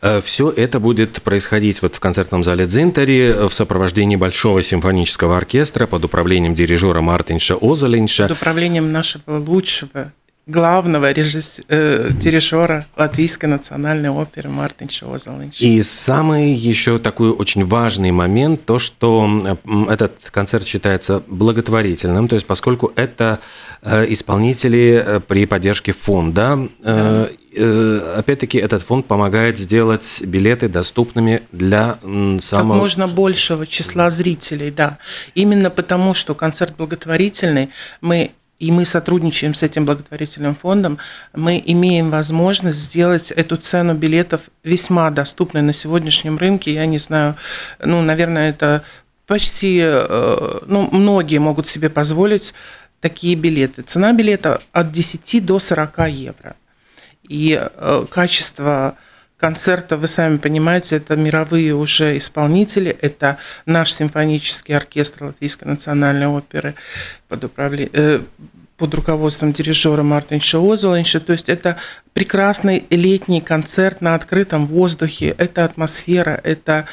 Э, 0.00 0.20
Все 0.22 0.50
это 0.50 0.80
будет 0.80 1.22
происходить 1.22 1.82
вот 1.82 1.94
в 1.94 2.00
концертном 2.00 2.42
зале 2.44 2.66
Дзинтари 2.66 3.48
в 3.48 3.54
сопровождении 3.54 4.16
Большого 4.16 4.62
симфонического 4.62 5.36
оркестра 5.36 5.86
под 5.86 6.04
управлением 6.04 6.54
дирижера 6.54 7.00
Мартинша 7.00 7.56
Озалинша. 7.60 8.28
Под 8.28 8.36
управлением 8.36 8.90
нашего 8.90 9.38
лучшего 9.38 10.12
главного 10.46 11.10
режисс... 11.12 11.60
э, 11.68 12.10
дирижера 12.12 12.86
Латвийской 12.96 13.46
национальной 13.46 14.10
оперы 14.10 14.50
Мартин 14.50 14.88
Шозалинч. 14.90 15.60
И 15.60 15.82
самый 15.82 16.52
еще 16.52 16.98
такой 16.98 17.30
очень 17.30 17.64
важный 17.64 18.10
момент, 18.10 18.64
то, 18.66 18.78
что 18.78 19.58
этот 19.88 20.12
концерт 20.30 20.66
считается 20.66 21.22
благотворительным, 21.28 22.28
то 22.28 22.34
есть 22.34 22.46
поскольку 22.46 22.92
это 22.94 23.40
э, 23.82 24.04
исполнители 24.12 25.02
э, 25.04 25.20
при 25.20 25.46
поддержке 25.46 25.92
фонда, 25.92 26.68
да. 26.82 27.28
э, 27.56 28.14
опять-таки 28.18 28.58
этот 28.58 28.82
фонд 28.82 29.06
помогает 29.06 29.58
сделать 29.58 30.22
билеты 30.26 30.68
доступными 30.68 31.42
для 31.52 31.98
самого... 32.40 32.74
Как 32.74 32.82
можно 32.82 33.08
большего 33.08 33.66
числа 33.66 34.10
зрителей, 34.10 34.70
да. 34.70 34.98
Именно 35.34 35.70
потому, 35.70 36.12
что 36.12 36.34
концерт 36.34 36.74
благотворительный, 36.76 37.70
мы 38.02 38.32
и 38.58 38.70
мы 38.70 38.84
сотрудничаем 38.84 39.54
с 39.54 39.62
этим 39.62 39.84
благотворительным 39.84 40.54
фондом, 40.54 40.98
мы 41.34 41.62
имеем 41.64 42.10
возможность 42.10 42.78
сделать 42.78 43.30
эту 43.30 43.56
цену 43.56 43.94
билетов 43.94 44.42
весьма 44.62 45.10
доступной 45.10 45.62
на 45.62 45.72
сегодняшнем 45.72 46.38
рынке. 46.38 46.72
Я 46.72 46.86
не 46.86 46.98
знаю, 46.98 47.36
ну, 47.80 48.00
наверное, 48.02 48.50
это 48.50 48.84
почти, 49.26 49.80
э, 49.82 50.58
ну, 50.66 50.88
многие 50.92 51.38
могут 51.38 51.66
себе 51.66 51.90
позволить 51.90 52.54
такие 53.00 53.34
билеты. 53.34 53.82
Цена 53.82 54.12
билета 54.12 54.60
от 54.72 54.92
10 54.92 55.44
до 55.44 55.58
40 55.58 56.08
евро. 56.08 56.56
И 57.28 57.58
э, 57.60 58.06
качество 58.10 58.96
концерта, 59.36 59.96
вы 59.96 60.08
сами 60.08 60.36
понимаете, 60.36 60.96
это 60.96 61.16
мировые 61.16 61.74
уже 61.74 62.16
исполнители, 62.16 62.96
это 63.00 63.38
наш 63.66 63.92
симфонический 63.92 64.76
оркестр 64.76 65.24
Латвийской 65.24 65.66
национальной 65.66 66.26
оперы 66.26 66.74
под, 67.28 67.44
управлением, 67.44 67.90
э, 67.92 68.20
под 68.76 68.94
руководством 68.94 69.52
дирижера 69.52 70.02
Мартинша 70.02 70.58
Озолинша. 70.58 71.20
То 71.20 71.32
есть 71.32 71.48
это 71.48 71.78
прекрасный 72.12 72.86
летний 72.90 73.40
концерт 73.40 74.00
на 74.00 74.14
открытом 74.14 74.66
воздухе, 74.66 75.34
это 75.38 75.64
атмосфера, 75.64 76.40
это 76.42 76.86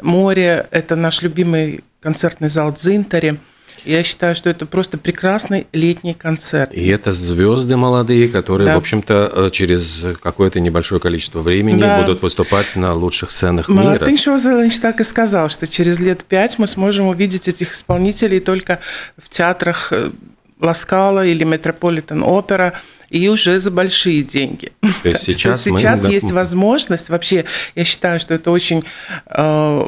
море, 0.00 0.66
это 0.70 0.96
наш 0.96 1.22
любимый 1.22 1.84
концертный 2.00 2.48
зал 2.48 2.72
Дзинтари– 2.72 3.38
я 3.84 4.02
считаю, 4.02 4.34
что 4.34 4.50
это 4.50 4.66
просто 4.66 4.98
прекрасный 4.98 5.66
летний 5.72 6.14
концерт. 6.14 6.72
И 6.74 6.86
это 6.88 7.12
звезды 7.12 7.76
молодые, 7.76 8.28
которые, 8.28 8.66
да. 8.66 8.74
в 8.74 8.78
общем-то, 8.78 9.32
э, 9.34 9.50
через 9.50 10.04
какое-то 10.22 10.60
небольшое 10.60 11.00
количество 11.00 11.40
времени 11.40 11.80
да. 11.80 12.00
будут 12.00 12.22
выступать 12.22 12.76
на 12.76 12.92
лучших 12.92 13.30
сценах 13.30 13.68
Мартин 13.68 13.92
мира. 13.92 14.00
Мартин 14.00 14.18
Шозелович 14.18 14.80
так 14.80 15.00
и 15.00 15.04
сказал, 15.04 15.48
что 15.48 15.66
через 15.66 15.98
лет 15.98 16.24
пять 16.24 16.58
мы 16.58 16.66
сможем 16.66 17.06
увидеть 17.08 17.48
этих 17.48 17.72
исполнителей 17.72 18.40
только 18.40 18.80
в 19.16 19.28
театрах 19.28 19.92
э, 19.92 20.10
Ласкала 20.60 21.24
или 21.24 21.44
Метрополитен 21.44 22.22
Опера– 22.22 22.74
и 23.10 23.28
уже 23.28 23.58
за 23.58 23.70
большие 23.70 24.22
деньги. 24.22 24.72
То 25.02 25.08
есть 25.10 25.22
сейчас, 25.24 25.64
сейчас 25.64 26.04
мы... 26.04 26.12
есть 26.12 26.30
возможность, 26.30 27.10
вообще, 27.10 27.44
я 27.74 27.84
считаю, 27.84 28.20
что 28.20 28.34
это 28.34 28.50
очень 28.50 28.84
э, 29.26 29.86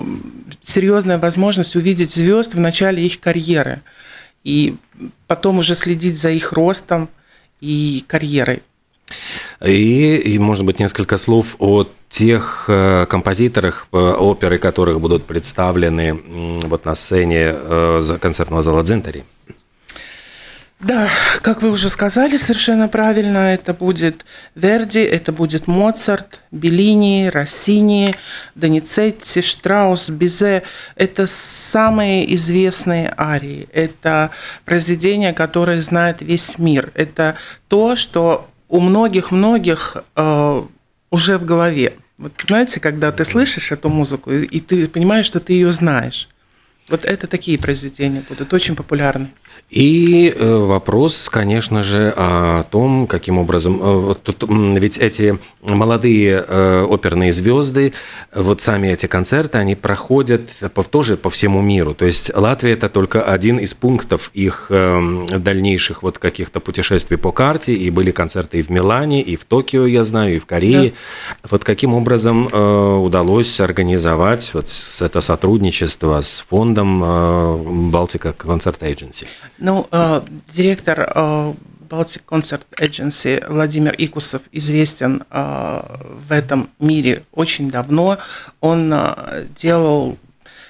серьезная 0.62 1.18
возможность 1.18 1.76
увидеть 1.76 2.12
звезд 2.12 2.54
в 2.54 2.60
начале 2.60 3.04
их 3.04 3.20
карьеры 3.20 3.82
и 4.44 4.76
потом 5.26 5.58
уже 5.58 5.74
следить 5.74 6.18
за 6.18 6.30
их 6.30 6.52
ростом 6.52 7.08
и 7.60 8.04
карьерой. 8.06 8.62
И, 9.64 10.16
и, 10.16 10.38
может 10.38 10.64
быть, 10.64 10.78
несколько 10.78 11.16
слов 11.16 11.56
о 11.58 11.86
тех 12.08 12.64
э, 12.68 13.06
композиторах, 13.06 13.86
э, 13.92 13.96
оперы 13.96 14.58
которых 14.58 15.00
будут 15.00 15.24
представлены 15.24 16.14
вот 16.64 16.84
на 16.84 16.94
сцене 16.94 17.52
э, 17.52 18.18
концертного 18.20 18.62
зала 18.62 18.82
«Дзентари». 18.82 19.24
Да, 20.82 21.08
как 21.42 21.62
вы 21.62 21.70
уже 21.70 21.88
сказали 21.88 22.36
совершенно 22.36 22.88
правильно, 22.88 23.54
это 23.54 23.72
будет 23.72 24.24
Верди, 24.56 24.98
это 24.98 25.30
будет 25.30 25.68
Моцарт, 25.68 26.40
Беллини, 26.50 27.30
Россини, 27.32 28.16
Доницетти, 28.56 29.42
Штраус, 29.42 30.10
Бизе. 30.10 30.64
Это 30.96 31.28
самые 31.28 32.34
известные 32.34 33.14
арии. 33.16 33.68
Это 33.72 34.30
произведения, 34.64 35.32
которые 35.32 35.82
знает 35.82 36.20
весь 36.20 36.58
мир. 36.58 36.90
Это 36.94 37.36
то, 37.68 37.94
что 37.94 38.50
у 38.68 38.80
многих-многих 38.80 39.98
э, 40.16 40.62
уже 41.10 41.38
в 41.38 41.44
голове. 41.44 41.92
Вот 42.18 42.32
знаете, 42.44 42.80
когда 42.80 43.12
ты 43.12 43.24
слышишь 43.24 43.70
эту 43.70 43.88
музыку, 43.88 44.32
и 44.32 44.58
ты 44.58 44.88
понимаешь, 44.88 45.26
что 45.26 45.38
ты 45.38 45.52
ее 45.52 45.70
знаешь. 45.70 46.28
Вот 46.88 47.04
это 47.04 47.28
такие 47.28 47.56
произведения 47.56 48.24
будут 48.28 48.52
очень 48.52 48.74
популярны. 48.74 49.28
И 49.72 50.34
э, 50.36 50.56
вопрос, 50.56 51.30
конечно 51.30 51.82
же, 51.82 52.12
о 52.14 52.64
том, 52.64 53.06
каким 53.06 53.38
образом... 53.38 53.80
Э, 53.80 54.14
вот 54.18 54.44
ведь 54.78 54.98
эти 54.98 55.38
молодые 55.62 56.44
э, 56.46 56.82
оперные 56.86 57.32
звезды, 57.32 57.94
вот 58.34 58.60
сами 58.60 58.88
эти 58.88 59.06
концерты, 59.06 59.56
они 59.56 59.74
проходят 59.74 60.42
тоже 60.90 61.16
по 61.16 61.30
всему 61.30 61.62
миру. 61.62 61.94
То 61.94 62.04
есть 62.04 62.30
Латвия– 62.34 62.72
это 62.74 62.90
только 62.90 63.22
один 63.22 63.56
из 63.58 63.72
пунктов 63.72 64.30
их 64.34 64.66
дальнейших 64.68 66.02
вот 66.02 66.18
каких-то 66.18 66.60
путешествий 66.60 67.16
по 67.16 67.32
карте. 67.32 67.72
И 67.74 67.88
были 67.88 68.10
концерты 68.10 68.58
и 68.58 68.62
в 68.62 68.68
Милане, 68.68 69.22
и 69.22 69.36
в 69.36 69.46
Токио, 69.46 69.86
я 69.86 70.04
знаю, 70.04 70.36
и 70.36 70.38
в 70.38 70.44
Корее. 70.44 70.90
Да. 70.90 71.48
Вот 71.50 71.64
каким 71.64 71.94
образом 71.94 72.46
удалось 72.46 73.58
организовать 73.58 74.50
вот 74.52 74.70
это 75.00 75.20
сотрудничество 75.22 76.20
с 76.20 76.44
фондом 76.46 77.90
Балтика 77.90 78.34
Концерт 78.34 78.82
Agency? 78.82 79.24
Ну, 79.58 79.86
э, 79.90 80.22
директор 80.48 81.12
э, 81.14 81.54
Baltic 81.88 82.22
Concert 82.26 82.62
Agency 82.78 83.46
Владимир 83.48 83.94
Икусов 83.98 84.42
известен 84.50 85.24
э, 85.30 85.82
в 86.28 86.32
этом 86.32 86.70
мире 86.78 87.22
очень 87.32 87.70
давно. 87.70 88.18
Он 88.60 88.92
э, 88.92 89.44
делал 89.54 90.16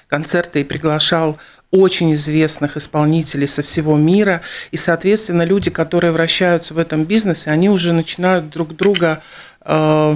концерты 0.07 0.61
и 0.61 0.63
приглашал 0.63 1.37
очень 1.71 2.13
известных 2.13 2.77
исполнителей 2.77 3.47
со 3.47 3.63
всего 3.63 3.97
мира. 3.97 4.41
И, 4.71 4.77
соответственно, 4.77 5.43
люди, 5.43 5.71
которые 5.71 6.11
вращаются 6.11 6.73
в 6.73 6.77
этом 6.77 7.05
бизнесе, 7.05 7.49
они 7.49 7.69
уже 7.69 7.93
начинают 7.93 8.49
друг 8.49 8.75
друга 8.75 9.23
э, 9.61 10.15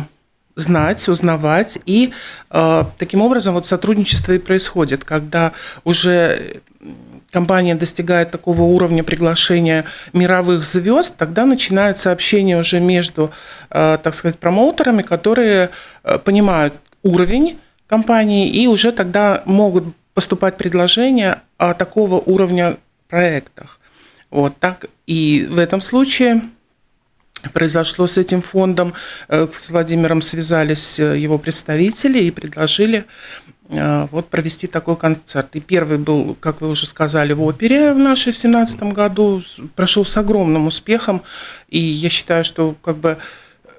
знать, 0.55 1.07
узнавать. 1.07 1.79
И 1.85 2.11
э, 2.51 2.83
таким 2.97 3.21
образом 3.21 3.53
вот 3.53 3.65
сотрудничество 3.65 4.33
и 4.33 4.39
происходит, 4.39 5.03
когда 5.03 5.53
уже 5.83 6.61
компания 7.31 7.75
достигает 7.75 8.31
такого 8.31 8.61
уровня 8.61 9.03
приглашения 9.03 9.85
мировых 10.13 10.63
звезд, 10.63 11.15
тогда 11.17 11.45
начинается 11.45 12.11
общение 12.11 12.59
уже 12.59 12.79
между, 12.79 13.31
э, 13.69 13.97
так 14.01 14.13
сказать, 14.13 14.39
промоутерами, 14.39 15.01
которые 15.01 15.69
э, 16.03 16.17
понимают 16.19 16.73
уровень 17.03 17.59
компании 17.87 18.49
и 18.49 18.67
уже 18.67 18.91
тогда 18.91 19.43
могут 19.45 19.85
поступать 20.13 20.57
предложения 20.57 21.41
о 21.57 21.73
такого 21.73 22.15
уровня 22.15 22.77
проектах. 23.07 23.79
Вот 24.29 24.57
так. 24.59 24.85
И 25.05 25.47
в 25.49 25.57
этом 25.57 25.79
случае 25.81 26.41
произошло 27.53 28.07
с 28.07 28.17
этим 28.17 28.41
фондом. 28.41 28.93
Э, 29.27 29.47
с 29.51 29.69
Владимиром 29.69 30.21
связались 30.21 30.99
его 30.99 31.37
представители 31.37 32.19
и 32.19 32.31
предложили 32.31 33.05
вот 33.69 34.29
провести 34.29 34.67
такой 34.67 34.95
концерт. 34.95 35.55
И 35.55 35.59
первый 35.59 35.97
был, 35.97 36.37
как 36.39 36.61
вы 36.61 36.69
уже 36.69 36.87
сказали, 36.87 37.33
в 37.33 37.43
опере 37.43 37.93
в 37.93 37.97
нашей 37.97 38.31
в 38.31 38.39
2017 38.39 38.83
году, 38.93 39.41
прошел 39.75 40.05
с 40.05 40.15
огромным 40.15 40.67
успехом, 40.67 41.23
и 41.67 41.79
я 41.79 42.09
считаю, 42.09 42.43
что 42.43 42.75
как 42.81 42.97
бы 42.97 43.17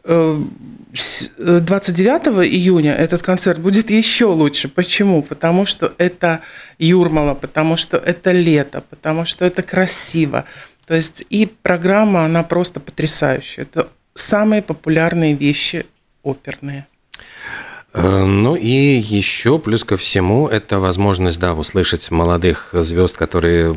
29 0.09 2.27
э, 2.27 2.47
июня 2.47 2.95
этот 2.95 3.23
концерт 3.23 3.59
будет 3.59 3.91
еще 3.91 4.27
лучше. 4.27 4.69
Почему? 4.69 5.23
Потому 5.23 5.67
что 5.67 5.93
это 5.99 6.41
Юрмала, 6.79 7.35
потому 7.35 7.77
что 7.77 7.99
это 7.99 8.33
лето, 8.33 8.83
потому 8.89 9.25
что 9.25 9.45
это 9.45 9.63
красиво. 9.63 10.45
То 10.87 10.95
есть 10.95 11.25
и 11.29 11.47
программа, 11.47 12.25
она 12.25 12.43
просто 12.43 12.81
потрясающая. 12.81 13.65
Это 13.65 13.89
самые 14.15 14.63
популярные 14.63 15.35
вещи 15.35 15.85
оперные. 16.23 16.87
Э, 17.95 18.25
ну 18.25 18.55
и 18.55 18.69
еще 18.69 19.59
плюс 19.59 19.83
ко 19.83 19.97
всему 19.97 20.47
это 20.47 20.79
возможность, 20.79 21.39
да, 21.41 21.55
услышать 21.55 22.11
молодых 22.11 22.71
звезд, 22.73 23.17
которые 23.17 23.75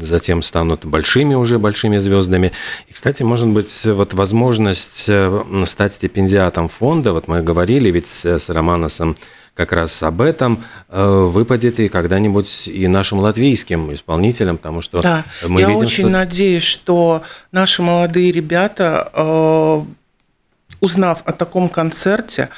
затем 0.00 0.42
станут 0.42 0.84
большими 0.84 1.34
уже 1.34 1.58
большими 1.58 1.98
звездами. 1.98 2.52
И, 2.88 2.92
кстати, 2.92 3.22
может 3.22 3.48
быть, 3.48 3.84
вот 3.84 4.14
возможность 4.14 5.04
э, 5.08 5.44
стать 5.66 5.94
стипендиатом 5.94 6.68
фонда, 6.68 7.12
вот 7.12 7.28
мы 7.28 7.42
говорили 7.42 7.90
ведь 7.90 8.08
с 8.08 8.48
Романосом 8.48 9.16
как 9.54 9.72
раз 9.72 10.02
об 10.02 10.22
этом 10.22 10.64
э, 10.88 11.26
выпадет 11.30 11.78
и 11.78 11.88
когда-нибудь 11.88 12.68
и 12.68 12.88
нашим 12.88 13.18
латвийским 13.18 13.92
исполнителям, 13.92 14.56
потому 14.56 14.80
что 14.80 15.02
да, 15.02 15.24
мы 15.46 15.60
я 15.60 15.66
видим, 15.68 15.82
очень 15.82 16.04
что... 16.04 16.08
надеюсь, 16.08 16.62
что 16.62 17.22
наши 17.50 17.82
молодые 17.82 18.32
ребята, 18.32 19.84
узнав 20.82 21.22
о 21.24 21.32
таком 21.32 21.68
концерте, 21.68 22.48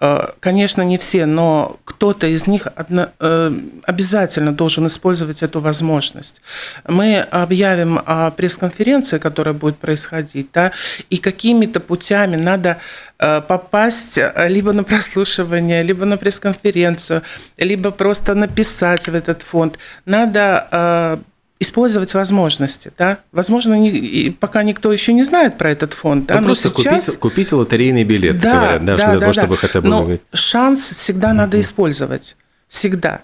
Э, 0.00 0.28
конечно, 0.40 0.82
не 0.82 0.98
все, 0.98 1.24
но 1.24 1.78
кто-то 1.84 2.26
из 2.26 2.46
них 2.46 2.66
э, 2.66 3.52
обязательно 3.84 4.52
должен 4.52 4.86
использовать 4.86 5.42
эту 5.42 5.60
возможность. 5.60 6.42
Мы 6.86 7.20
объявим 7.20 8.00
о 8.04 8.30
пресс-конференции, 8.30 9.18
которая 9.18 9.54
будет 9.54 9.78
происходить, 9.78 10.48
да, 10.52 10.72
и 11.08 11.16
какими-то 11.16 11.80
путями 11.80 12.36
надо 12.36 12.76
э, 13.18 13.40
попасть 13.40 14.18
либо 14.48 14.72
на 14.72 14.84
прослушивание, 14.84 15.82
либо 15.82 16.04
на 16.04 16.18
пресс-конференцию, 16.18 17.22
либо 17.56 17.90
просто 17.90 18.34
написать 18.34 19.08
в 19.08 19.14
этот 19.14 19.42
фонд. 19.42 19.78
Надо 20.04 21.20
использовать 21.60 22.14
возможности. 22.14 22.92
Да? 22.98 23.18
Возможно, 23.32 23.74
не, 23.74 24.30
пока 24.38 24.62
никто 24.62 24.92
еще 24.92 25.12
не 25.12 25.24
знает 25.24 25.56
про 25.56 25.70
этот 25.70 25.92
фонд. 25.92 26.26
Да? 26.26 26.40
Ну, 26.40 26.46
просто 26.46 26.70
сейчас... 26.70 27.04
купить, 27.06 27.18
купить 27.18 27.52
лотерейный 27.52 28.04
билет, 28.04 28.38
да, 28.38 28.52
говорят, 28.52 28.84
да, 28.84 28.96
да, 28.96 28.96
для 28.96 29.06
да, 29.06 29.20
того, 29.20 29.32
да. 29.32 29.40
чтобы 29.40 29.56
хотя 29.56 29.80
бы... 29.80 29.88
Но 29.88 30.10
шанс 30.32 30.80
всегда 30.96 31.30
mm-hmm. 31.30 31.32
надо 31.32 31.60
использовать. 31.60 32.36
Всегда. 32.68 33.22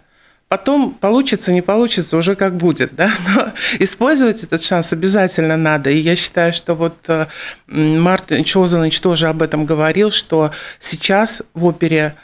Потом 0.49 0.95
получится, 0.95 1.53
не 1.53 1.63
получится, 1.63 2.17
уже 2.17 2.35
как 2.35 2.57
будет, 2.57 2.97
да, 2.97 3.09
но 3.37 3.53
использовать 3.79 4.43
этот 4.43 4.63
шанс 4.63 4.93
обязательно 4.93 5.57
надо. 5.57 5.91
И 5.91 5.99
я 5.99 6.17
считаю, 6.17 6.53
что 6.53 6.75
вот 6.75 6.97
э, 7.09 7.27
Мартин 7.69 8.43
Чозанович 8.43 9.01
тоже 9.01 9.29
об 9.29 9.43
этом 9.43 9.65
говорил, 9.65 10.11
что 10.11 10.51
сейчас 10.81 11.43
в 11.55 11.65
опере, 11.67 12.17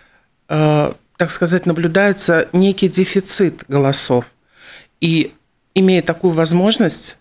э, 0.48 0.92
так 1.16 1.30
сказать, 1.30 1.66
наблюдается 1.66 2.48
некий 2.52 2.88
дефицит 2.88 3.62
голосов. 3.68 4.24
И 5.00 5.32
имея 5.76 6.02
такую 6.02 6.32
возможность 6.32 7.16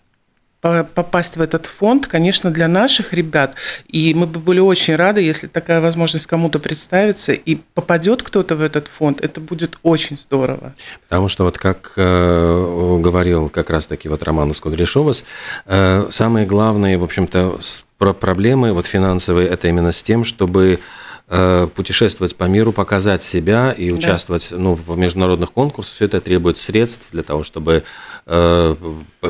попасть 0.94 1.36
в 1.36 1.40
этот 1.40 1.66
фонд, 1.66 2.08
конечно, 2.08 2.50
для 2.50 2.66
наших 2.66 3.12
ребят, 3.12 3.54
и 3.86 4.14
мы 4.14 4.26
бы 4.26 4.40
были 4.40 4.58
очень 4.58 4.96
рады, 4.96 5.20
если 5.20 5.46
такая 5.46 5.80
возможность 5.80 6.26
кому-то 6.26 6.58
представится, 6.58 7.32
и 7.32 7.56
попадет 7.74 8.24
кто-то 8.24 8.56
в 8.56 8.62
этот 8.62 8.88
фонд, 8.88 9.20
это 9.20 9.40
будет 9.40 9.78
очень 9.84 10.16
здорово. 10.16 10.74
Потому 11.08 11.28
что 11.28 11.44
вот 11.44 11.56
как 11.58 11.92
э, 11.94 12.98
говорил 13.00 13.48
как 13.48 13.70
раз-таки 13.70 14.08
вот 14.08 14.24
Роман 14.24 14.54
Скудряшовас, 14.54 15.24
э, 15.66 16.08
самые 16.10 16.46
главные, 16.46 16.98
в 16.98 17.04
общем-то, 17.04 17.60
проблемы 17.98 18.72
вот 18.72 18.86
финансовые, 18.86 19.48
это 19.48 19.68
именно 19.68 19.92
с 19.92 20.02
тем, 20.02 20.24
чтобы 20.24 20.80
путешествовать 21.28 22.36
по 22.36 22.44
миру, 22.44 22.72
показать 22.72 23.20
себя 23.20 23.72
и 23.72 23.90
участвовать 23.90 24.48
да. 24.50 24.58
ну, 24.58 24.74
в 24.74 24.96
международных 24.96 25.52
конкурсах. 25.52 25.94
Все 25.94 26.04
это 26.04 26.20
требует 26.20 26.56
средств 26.56 27.02
для 27.10 27.24
того, 27.24 27.42
чтобы 27.42 27.82
э, 28.26 28.76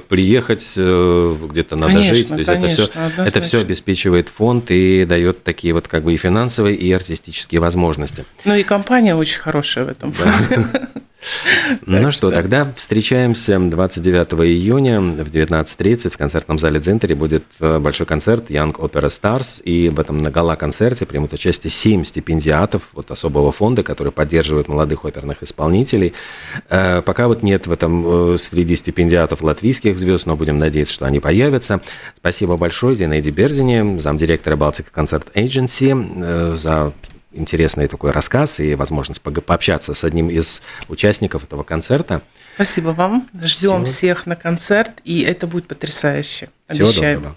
приехать, 0.07 0.75
э, 0.77 1.37
где-то 1.51 1.77
надо 1.77 1.95
конечно, 1.95 2.15
жить. 2.15 2.29
То 2.29 2.35
есть 2.37 2.47
конечно, 2.47 2.83
это, 2.83 2.91
все, 2.91 3.23
это 3.23 3.41
все 3.41 3.61
обеспечивает 3.61 4.29
фонд 4.29 4.71
и 4.71 5.07
дает 5.07 5.43
такие 5.43 5.73
вот 5.73 5.89
как 5.89 6.05
бы 6.05 6.13
и 6.13 6.19
финансовые, 6.19 6.77
и 6.77 6.93
артистические 6.93 7.63
возможности. 7.63 8.27
Ну 8.45 8.55
и 8.55 8.63
компания 8.63 9.15
очень 9.15 9.41
хорошая 9.41 9.87
в 9.87 9.89
этом 9.89 10.13
фонде. 10.13 10.69
Ну 11.85 12.11
что, 12.11 12.31
тогда 12.31 12.73
встречаемся 12.77 13.59
29 13.59 14.35
июня 14.47 15.01
в 15.01 15.29
19.30 15.29 16.11
в 16.11 16.17
концертном 16.17 16.59
зале 16.59 16.81
Дзинтери 16.81 17.15
будет 17.15 17.45
э, 17.61 17.79
большой 17.79 18.07
концерт 18.07 18.51
Young 18.51 18.73
Opera 18.73 19.09
Stars, 19.09 19.63
и 19.63 19.89
в 19.89 19.99
этом 20.01 20.19
гала-концерте 20.19 21.07
примут 21.07 21.33
участие 21.33 21.71
7 21.71 22.05
стипендиатов 22.05 22.83
вот 22.93 23.11
особого 23.11 23.53
фонда, 23.53 23.83
который 23.83 24.13
поддерживает 24.13 24.69
молодых 24.69 25.05
оперных 25.05 25.43
исполнителей. 25.43 26.15
Э, 26.69 27.03
пока 27.03 27.29
вот 27.29 27.43
нет 27.43 27.67
в 27.67 27.73
этом 27.73 28.35
э, 28.35 28.39
среди 28.39 28.77
стипендиатов 28.77 29.43
латвийских 29.43 29.99
звезд, 29.99 30.27
но 30.27 30.37
будем 30.37 30.59
надеяться, 30.59 30.95
что 30.95 31.07
они 31.07 31.21
появятся. 31.21 31.81
Спасибо 32.17 32.57
большое 32.57 32.95
Зинаиде 32.95 33.31
Берзине, 33.31 33.99
замдиректора 33.99 34.57
Балтика 34.57 34.91
Концерт 34.93 35.29
Agency, 35.35 36.57
за 36.57 36.93
интересный 37.37 37.89
такой 37.89 38.11
рассказ 38.11 38.61
и 38.61 38.75
возможность 38.75 39.21
пообщаться 39.21 39.95
с 39.95 40.05
одним 40.05 40.31
из 40.31 40.63
участников 40.89 41.45
этого 41.45 41.63
концерта. 41.63 42.23
Спасибо 42.55 42.89
вам. 42.89 43.29
Ждем 43.35 43.85
Всего. 43.85 43.85
всех 43.85 44.27
на 44.27 44.37
концерт, 44.37 44.93
и 45.05 45.23
это 45.23 45.47
будет 45.47 45.69
потрясающе. 45.69 46.51
Всего 46.69 46.89
Обещаем. 46.89 47.19
доброго. 47.19 47.37